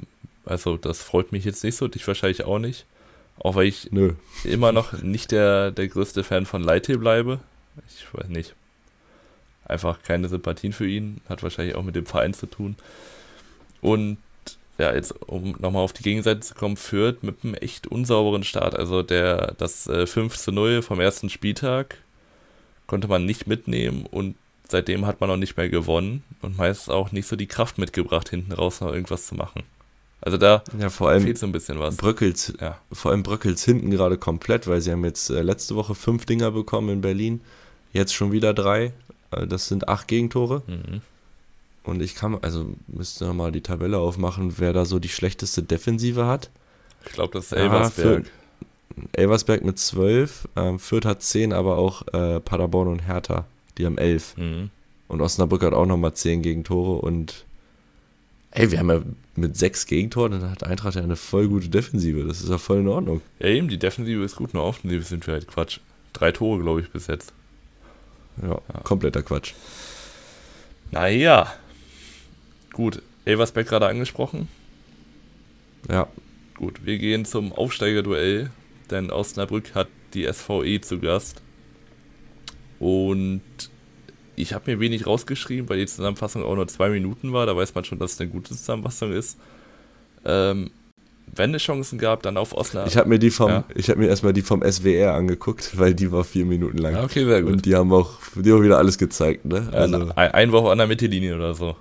[0.45, 2.85] also das freut mich jetzt nicht so, dich wahrscheinlich auch nicht.
[3.39, 4.13] Auch weil ich Nö.
[4.43, 7.39] immer noch nicht der, der größte Fan von Leite bleibe.
[7.87, 8.55] Ich weiß nicht.
[9.67, 11.21] Einfach keine Sympathien für ihn.
[11.29, 12.75] Hat wahrscheinlich auch mit dem Verein zu tun.
[13.81, 14.17] Und
[14.77, 18.75] ja, jetzt um nochmal auf die Gegenseite zu kommen, führt mit einem echt unsauberen Start.
[18.75, 21.97] Also der, das äh, 5 zu 0 vom ersten Spieltag
[22.85, 24.35] konnte man nicht mitnehmen und
[24.69, 28.29] seitdem hat man auch nicht mehr gewonnen und meist auch nicht so die Kraft mitgebracht,
[28.29, 29.63] hinten raus noch irgendwas zu machen.
[30.21, 31.97] Also da ja, vor allem fehlt so ein bisschen was.
[31.97, 32.79] Bröckels, ja.
[32.91, 36.51] Vor allem Bröckels hinten gerade komplett, weil sie haben jetzt äh, letzte Woche fünf Dinger
[36.51, 37.41] bekommen in Berlin,
[37.93, 38.93] jetzt schon wieder drei.
[39.31, 40.63] Äh, das sind acht Gegentore.
[40.67, 41.01] Mhm.
[41.83, 46.25] Und ich kann, also müsste nochmal die Tabelle aufmachen, wer da so die schlechteste Defensive
[46.25, 46.49] hat.
[47.05, 48.25] Ich glaube, das ist Elversberg.
[48.25, 53.45] Ja, Elversberg mit 12, ähm, Fürth hat 10, aber auch äh, Paderborn und Hertha,
[53.77, 54.37] die haben 11.
[54.37, 54.69] Mhm.
[55.07, 57.45] Und Osnabrück hat auch nochmal 10 Gegentore und
[58.51, 59.01] ey, wir haben ja
[59.35, 62.79] mit 6 Gegentoren, dann hat Eintracht ja eine voll gute Defensive, das ist ja voll
[62.79, 63.21] in Ordnung.
[63.39, 65.79] Ja eben, die Defensive ist gut, nur Offensive sind wir halt Quatsch.
[66.11, 67.31] Drei Tore, glaube ich, bis jetzt.
[68.41, 68.81] Ja, ja.
[68.83, 69.53] kompletter Quatsch.
[70.91, 71.53] Naja,
[72.77, 74.47] Gut, Elversberg gerade angesprochen.
[75.89, 76.07] Ja.
[76.53, 78.51] Gut, wir gehen zum Aufsteigerduell,
[78.91, 81.41] denn Osnabrück hat die SVE zu Gast.
[82.77, 83.41] Und
[84.35, 87.47] ich habe mir wenig rausgeschrieben, weil die Zusammenfassung auch nur zwei Minuten war.
[87.47, 89.39] Da weiß man schon, dass es eine gute Zusammenfassung ist.
[90.23, 90.69] Ähm,
[91.37, 92.91] wenn es Chancen gab, dann auf Osnabrück.
[92.91, 93.63] Ich habe mir die vom, ja?
[93.75, 97.03] ich habe mir erstmal die vom SWR angeguckt, weil die war vier Minuten lang.
[97.03, 97.51] Okay, sehr gut.
[97.51, 99.69] Und die haben auch, die haben wieder alles gezeigt, ne?
[99.71, 101.75] Also, ein, ein Woche an der Mittellinie oder so.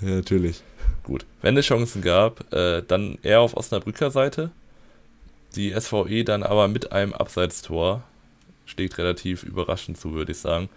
[0.00, 0.62] Ja, natürlich.
[1.02, 1.26] Gut.
[1.42, 4.50] Wenn es Chancen gab, äh, dann eher auf Osnabrücker Seite.
[5.54, 8.02] Die SVE dann aber mit einem Abseitstor.
[8.66, 10.68] Schlägt relativ überraschend zu, würde ich sagen.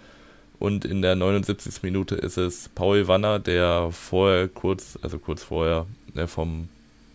[0.60, 1.84] Und in der 79.
[1.84, 5.86] Minute ist es Paul Wanner, der vorher kurz, also kurz vorher,
[6.16, 6.68] äh, vom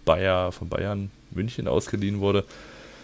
[0.05, 2.45] Bayer, von Bayern München ausgeliehen wurde.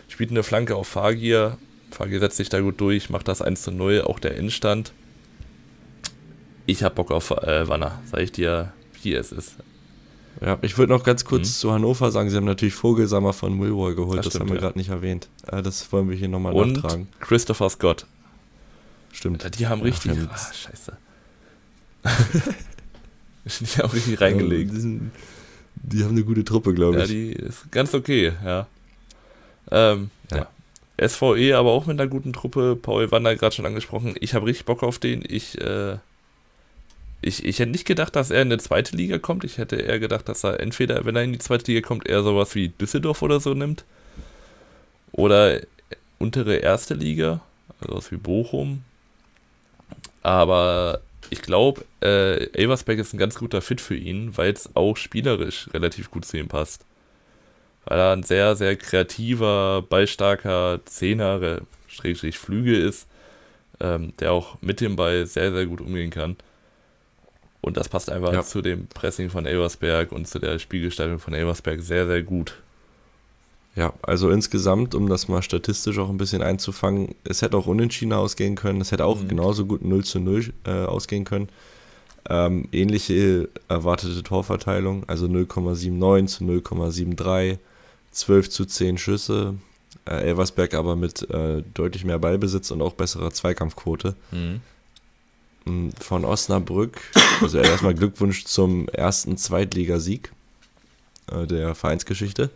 [0.08, 1.58] Spielt eine Flanke auf Fagier.
[1.90, 4.92] Fagier setzt sich da gut durch, macht das 1 zu 0, auch der Endstand.
[6.66, 8.72] Ich hab Bock auf äh, Wanner, sag ich dir
[9.02, 9.56] wie es ist.
[10.40, 11.52] Ja, ich würde noch ganz kurz mhm.
[11.52, 14.56] zu Hannover sagen, sie haben natürlich Vogelsammer von Millwall geholt, das, das stimmt, haben wir
[14.56, 14.60] ja.
[14.60, 15.28] gerade nicht erwähnt.
[15.46, 17.08] Äh, das wollen wir hier nochmal nachtragen.
[17.20, 18.06] Christopher Scott.
[19.12, 19.58] Stimmt.
[19.58, 20.14] Die haben richtig.
[20.14, 20.96] Ja, ah, scheiße.
[23.64, 24.72] die haben richtig reingelegt.
[25.92, 27.02] Ja, die, haben eine gute Truppe, glaube ich.
[27.02, 28.66] Ja, die ist ganz okay, ja.
[29.70, 30.48] Ähm, ja.
[31.08, 32.76] SVE aber auch mit einer guten Truppe.
[32.80, 34.14] Paul Wander gerade schon angesprochen.
[34.20, 35.22] Ich habe richtig Bock auf den.
[35.26, 35.98] Ich äh,
[37.20, 39.44] ich, ich hätte nicht gedacht, dass er in die zweite Liga kommt.
[39.44, 42.22] Ich hätte eher gedacht, dass er entweder, wenn er in die zweite Liga kommt, eher
[42.22, 43.84] sowas wie Düsseldorf oder so nimmt.
[45.12, 45.60] Oder
[46.18, 47.40] untere erste Liga,
[47.80, 48.84] also was wie Bochum.
[50.22, 51.00] Aber
[51.30, 55.68] ich glaube, äh, Elversberg ist ein ganz guter Fit für ihn, weil es auch spielerisch
[55.72, 56.84] relativ gut zu ihm passt.
[57.84, 63.06] Weil er ein sehr, sehr kreativer, ballstarker Zehner, Schrägstrich Flügel ist,
[63.80, 66.36] ähm, der auch mit dem Ball sehr, sehr gut umgehen kann.
[67.60, 68.42] Und das passt einfach ja.
[68.42, 72.54] zu dem Pressing von Elversberg und zu der Spielgestaltung von Elversberg sehr, sehr gut.
[73.74, 78.12] Ja, also insgesamt, um das mal statistisch auch ein bisschen einzufangen, es hätte auch unentschieden
[78.12, 79.28] ausgehen können, es hätte auch mhm.
[79.28, 81.48] genauso gut 0 zu 0 äh, ausgehen können.
[82.28, 87.58] Ähm, ähnliche erwartete Torverteilung, also 0,79 zu 0,73,
[88.10, 89.54] 12 zu 10 Schüsse.
[90.04, 94.14] Äh, Elversberg aber mit äh, deutlich mehr Ballbesitz und auch besserer Zweikampfquote.
[94.32, 94.60] Mhm
[96.00, 97.00] von Osnabrück.
[97.40, 100.32] Also erstmal Glückwunsch zum ersten Zweitligasieg
[101.30, 102.50] äh, der Vereinsgeschichte.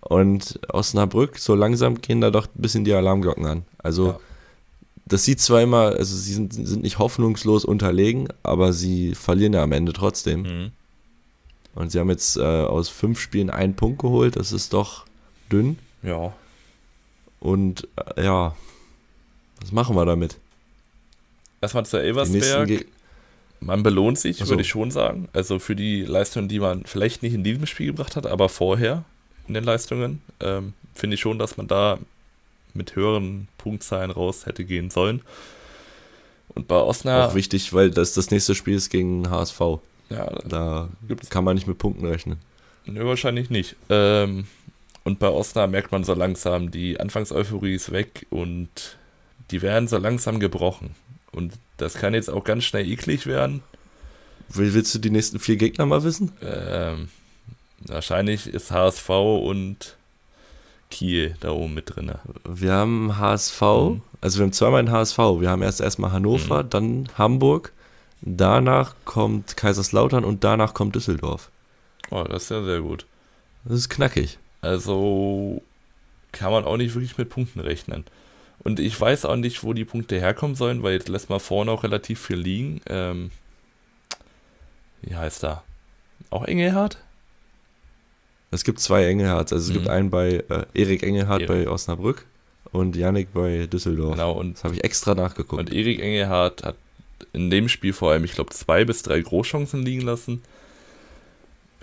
[0.00, 3.62] Und Osnabrück, so langsam gehen da doch ein bisschen die Alarmglocken an.
[3.78, 4.20] Also ja.
[5.06, 9.62] das sieht zwar immer, also sie sind, sind nicht hoffnungslos unterlegen, aber sie verlieren ja
[9.62, 10.42] am Ende trotzdem.
[10.42, 10.72] Mhm.
[11.74, 15.04] Und sie haben jetzt äh, aus fünf Spielen einen Punkt geholt, das ist doch
[15.52, 15.78] dünn.
[16.02, 16.32] Ja.
[17.38, 17.86] Und
[18.16, 18.56] äh, ja,
[19.60, 20.36] was machen wir damit?
[21.60, 22.86] Erstmal zu Elversberg.
[23.60, 24.52] Man belohnt sich, also.
[24.52, 25.28] würde ich schon sagen.
[25.34, 29.04] Also für die Leistungen, die man vielleicht nicht in diesem Spiel gebracht hat, aber vorher
[29.50, 31.98] in den Leistungen, ähm, finde ich schon, dass man da
[32.72, 35.22] mit höheren Punktzahlen raus hätte gehen sollen.
[36.54, 37.30] Und bei Osnabrück.
[37.30, 39.60] Auch wichtig, weil das das nächste Spiel ist gegen HSV.
[40.08, 40.88] Ja, da
[41.30, 42.38] kann man nicht mit Punkten rechnen.
[42.86, 43.74] Nö, wahrscheinlich nicht.
[43.88, 44.46] Ähm,
[45.02, 48.98] und bei Osnabrück merkt man so langsam, die Anfangseuphorie ist weg und
[49.50, 50.94] die werden so langsam gebrochen.
[51.32, 53.62] Und das kann jetzt auch ganz schnell eklig werden.
[54.48, 56.32] Willst du die nächsten vier Gegner mal wissen?
[56.40, 57.08] Ähm,
[57.80, 59.96] Wahrscheinlich ist HSV und
[60.90, 62.12] Kiel da oben mit drin.
[62.44, 64.02] Wir haben HSV, mhm.
[64.20, 65.18] also wir haben zweimal den HSV.
[65.18, 66.70] Wir haben erst erstmal Hannover, mhm.
[66.70, 67.72] dann Hamburg,
[68.20, 71.50] danach kommt Kaiserslautern und danach kommt Düsseldorf.
[72.10, 73.06] Oh, das ist ja sehr gut.
[73.64, 74.38] Das ist knackig.
[74.62, 75.62] Also
[76.32, 78.04] kann man auch nicht wirklich mit Punkten rechnen.
[78.62, 81.70] Und ich weiß auch nicht, wo die Punkte herkommen sollen, weil jetzt lässt man vorne
[81.70, 82.82] auch relativ viel liegen.
[82.86, 83.30] Ähm,
[85.00, 85.62] wie heißt da?
[86.28, 86.98] Auch Engelhardt?
[88.50, 89.52] Es gibt zwei Engelhardts.
[89.52, 89.74] Also es mhm.
[89.74, 91.66] gibt einen bei äh, Erik Engelhardt Erik.
[91.66, 92.26] bei Osnabrück
[92.72, 94.12] und Janik bei Düsseldorf.
[94.12, 95.60] Genau, und das habe ich extra nachgeguckt.
[95.60, 96.76] Und Erik Engelhardt hat
[97.32, 100.42] in dem Spiel vor allem, ich glaube, zwei bis drei Großchancen liegen lassen.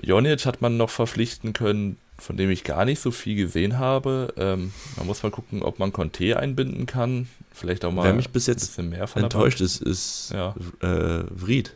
[0.02, 4.34] Jonic hat man noch verpflichten können, von dem ich gar nicht so viel gesehen habe.
[4.38, 7.28] Ähm, man muss mal gucken, ob man Conte einbinden kann.
[7.52, 10.56] Vielleicht auch mal Wer mich bis jetzt ein bisschen mehr von enttäuscht ist, ist ja.
[10.82, 11.74] äh, Vried.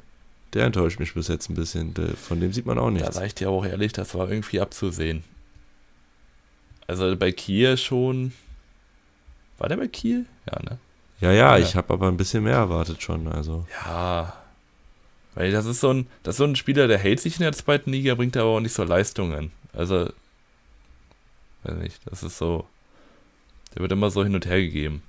[0.53, 1.93] Der enttäuscht mich bis jetzt ein bisschen.
[2.17, 3.07] Von dem sieht man auch nichts.
[3.07, 5.23] Da sage ich dir auch ehrlich, das war irgendwie abzusehen.
[6.87, 8.33] Also bei Kiel schon.
[9.57, 10.25] War der bei Kiel?
[10.51, 10.77] Ja, ne?
[11.21, 11.63] Ja, ja, ja.
[11.63, 13.27] ich habe aber ein bisschen mehr erwartet schon.
[13.27, 13.65] Also.
[13.85, 14.33] Ja.
[15.35, 17.53] Weil das ist so ein, das ist so ein Spieler, der hält sich in der
[17.53, 19.51] zweiten Liga, bringt aber auch nicht so Leistungen.
[19.71, 20.11] Also,
[21.63, 22.67] weiß nicht, das ist so.
[23.73, 25.01] Der wird immer so hin und her gegeben.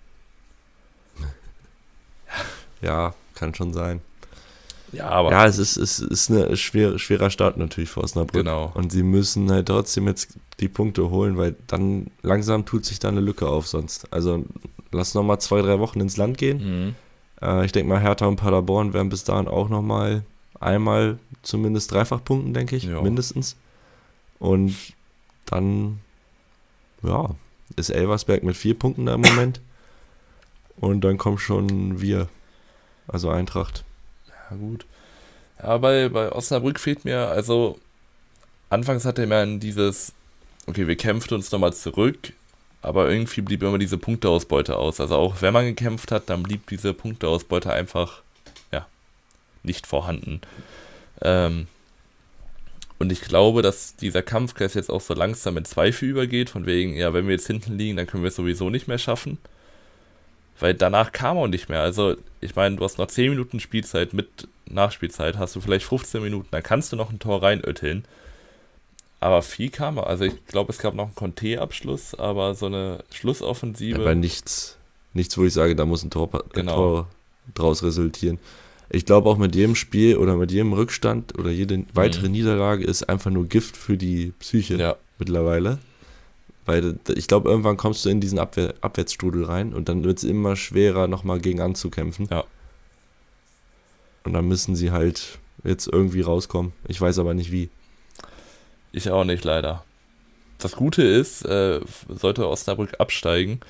[2.81, 4.01] ja, kann schon sein.
[4.93, 5.31] Ja, aber.
[5.31, 8.45] Ja, es ist, es ist ein schwer, schwerer Start natürlich für Osnabrück.
[8.45, 8.71] Genau.
[8.75, 13.09] Und sie müssen halt trotzdem jetzt die Punkte holen, weil dann langsam tut sich da
[13.09, 14.13] eine Lücke auf sonst.
[14.13, 14.45] Also
[14.93, 16.59] lass nochmal zwei, drei Wochen ins Land gehen.
[16.59, 16.95] Mhm.
[17.41, 20.23] Äh, ich denke mal, Hertha und Paderborn werden bis dahin auch nochmal
[20.61, 23.01] einmal zumindest dreifach punkten, denke ich, ja.
[23.01, 23.57] mindestens.
[24.39, 24.77] Und
[25.47, 26.01] dann,
[27.03, 27.31] ja,
[27.77, 29.61] ist Elversberg mit vier Punkten da im Moment.
[30.77, 32.29] Und dann kommen schon wir,
[33.07, 33.85] also Eintracht
[34.55, 34.87] gut.
[35.63, 37.79] Ja, bei, bei Osnabrück fehlt mir, also
[38.71, 40.13] anfangs hatte man dieses,
[40.67, 42.33] okay, wir kämpfen uns nochmal zurück,
[42.81, 45.01] aber irgendwie blieb immer diese Punkteausbeute aus.
[45.01, 48.23] Also auch wenn man gekämpft hat, dann blieb diese Punkteausbeute einfach,
[48.73, 48.87] ja,
[49.63, 50.41] nicht vorhanden.
[51.21, 51.69] Ähm,
[52.99, 56.95] und ich glaube, dass dieser Kampfgeist jetzt auch so langsam in Zweifel übergeht, von wegen,
[56.95, 59.39] ja, wenn wir jetzt hinten liegen, dann können wir es sowieso nicht mehr schaffen.
[60.63, 61.81] Weil danach kam auch nicht mehr.
[61.81, 66.23] Also, ich meine, du hast noch 10 Minuten Spielzeit mit Nachspielzeit, hast du vielleicht 15
[66.23, 68.05] Minuten, dann kannst du noch ein Tor reinötteln.
[69.19, 69.99] Aber viel kam.
[69.99, 74.01] Also, ich glaube, es gab noch einen Conte-Abschluss, aber so eine Schlussoffensive.
[74.01, 74.79] Aber nichts,
[75.15, 76.75] nichts, wo ich sage, da muss ein Tor, genau.
[76.77, 77.09] Tor
[77.55, 78.39] draus resultieren.
[78.89, 82.35] Ich glaube auch mit jedem Spiel oder mit jedem Rückstand oder jede weitere mhm.
[82.35, 84.97] Niederlage ist einfach nur Gift für die Psyche ja.
[85.19, 85.81] mittlerweile.
[86.65, 90.25] Weil ich glaube, irgendwann kommst du in diesen Abwehr, Abwärtsstrudel rein und dann wird es
[90.25, 92.29] immer schwerer, nochmal gegen anzukämpfen.
[92.31, 92.45] Ja.
[94.25, 96.73] Und dann müssen sie halt jetzt irgendwie rauskommen.
[96.87, 97.69] Ich weiß aber nicht wie.
[98.93, 99.85] Ich auch nicht, leider.
[100.59, 103.61] Das Gute ist, äh, sollte Osnabrück absteigen,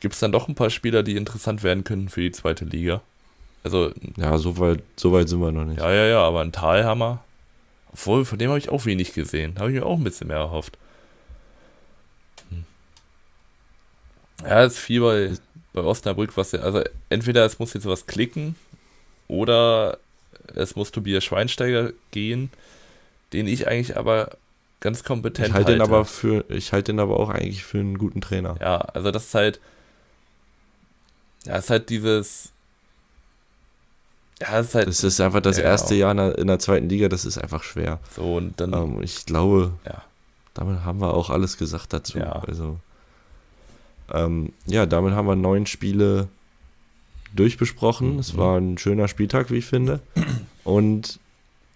[0.00, 3.02] gibt es dann doch ein paar Spieler, die interessant werden können für die zweite Liga.
[3.62, 3.92] Also.
[4.16, 5.80] Ja, so weit, so weit sind wir noch nicht.
[5.80, 7.22] Ja, ja, ja, aber ein Talhammer.
[7.92, 9.58] Obwohl, von dem habe ich auch wenig gesehen.
[9.58, 10.78] Habe ich mir auch ein bisschen mehr erhofft.
[14.44, 15.32] Ja, es ist viel bei,
[15.72, 18.56] bei Osnabrück, was ja, also entweder es muss jetzt was klicken
[19.28, 19.98] oder
[20.54, 22.50] es muss Tobias Schweinsteiger gehen,
[23.32, 24.36] den ich eigentlich aber
[24.80, 25.72] ganz kompetent ich halte.
[25.72, 28.56] Den aber für, ich halte den aber auch eigentlich für einen guten Trainer.
[28.60, 29.60] Ja, also das ist halt,
[31.44, 32.52] ja, es ist halt dieses,
[34.40, 34.88] ja, es ist halt.
[34.88, 36.00] Das ist einfach das ja, erste genau.
[36.00, 38.00] Jahr in der, in der, zweiten Liga, das ist einfach schwer.
[38.16, 38.72] So, und dann.
[38.72, 40.02] Ähm, ich glaube, ja.
[40.54, 42.18] damit haben wir auch alles gesagt dazu.
[42.18, 42.32] Ja.
[42.32, 42.78] Also.
[44.12, 46.28] Ähm, ja, damit haben wir neun Spiele
[47.34, 48.18] durchbesprochen.
[48.18, 48.38] Es mhm.
[48.38, 50.00] war ein schöner Spieltag, wie ich finde.
[50.64, 51.18] Und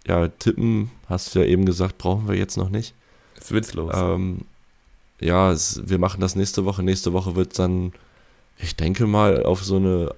[0.06, 2.94] ja, tippen, hast du ja eben gesagt, brauchen wir jetzt noch nicht.
[3.40, 3.92] Ist witzlos.
[3.96, 4.42] Ähm,
[5.20, 6.82] ja, es, wir machen das nächste Woche.
[6.82, 7.92] Nächste Woche wird dann,
[8.58, 10.14] ich denke mal, auf so eine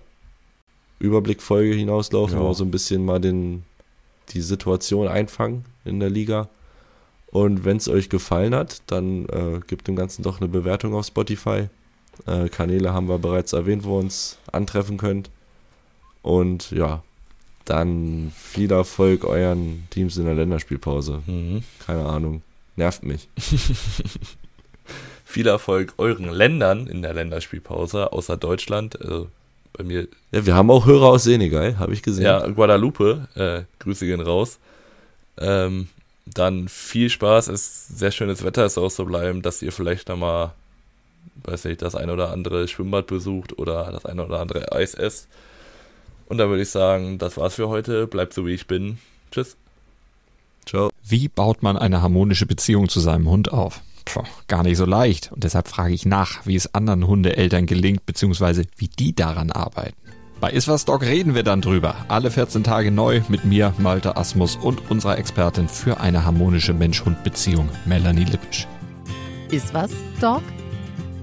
[0.98, 2.42] Überblickfolge hinauslaufen, ja.
[2.42, 3.64] wo wir so ein bisschen mal den,
[4.30, 6.48] die Situation einfangen in der Liga.
[7.30, 11.06] Und wenn es euch gefallen hat, dann äh, gebt dem Ganzen doch eine Bewertung auf
[11.06, 11.68] Spotify.
[12.26, 15.30] Äh, Kanäle haben wir bereits erwähnt, wo ihr uns antreffen könnt.
[16.22, 17.02] Und ja,
[17.64, 21.22] dann viel Erfolg euren Teams in der Länderspielpause.
[21.26, 21.62] Mhm.
[21.84, 22.42] Keine Ahnung.
[22.76, 23.28] Nervt mich.
[25.24, 29.00] viel Erfolg euren Ländern in der Länderspielpause, außer Deutschland.
[29.00, 29.28] Also
[29.72, 30.08] bei mir.
[30.32, 32.24] Ja, wir haben auch Hörer aus Senegal, habe ich gesehen.
[32.24, 33.28] Ja, Guadalupe.
[33.34, 34.58] Äh, Grüße gehen raus.
[35.38, 35.88] Ähm,
[36.26, 37.48] dann viel Spaß.
[37.48, 40.52] Es ist sehr schönes Wetter, es soll auch so bleiben, dass ihr vielleicht nochmal
[41.44, 45.28] weiß nicht, das ein oder andere Schwimmbad besucht oder das eine oder andere Eis esst.
[46.28, 48.06] Und dann würde ich sagen, das war's für heute.
[48.06, 48.98] Bleibt so wie ich bin.
[49.30, 49.56] Tschüss.
[50.66, 50.90] Ciao.
[51.04, 53.80] Wie baut man eine harmonische Beziehung zu seinem Hund auf?
[54.04, 55.30] Puh, gar nicht so leicht.
[55.32, 59.96] Und deshalb frage ich nach, wie es anderen Hundeeltern gelingt, beziehungsweise wie die daran arbeiten.
[60.40, 61.96] Bei Iswas Dog reden wir dann drüber.
[62.08, 67.68] Alle 14 Tage neu mit mir, Malte Asmus und unserer Expertin für eine harmonische Mensch-Hund-Beziehung,
[67.86, 68.66] Melanie Lippisch.
[69.50, 70.42] Iswas Dog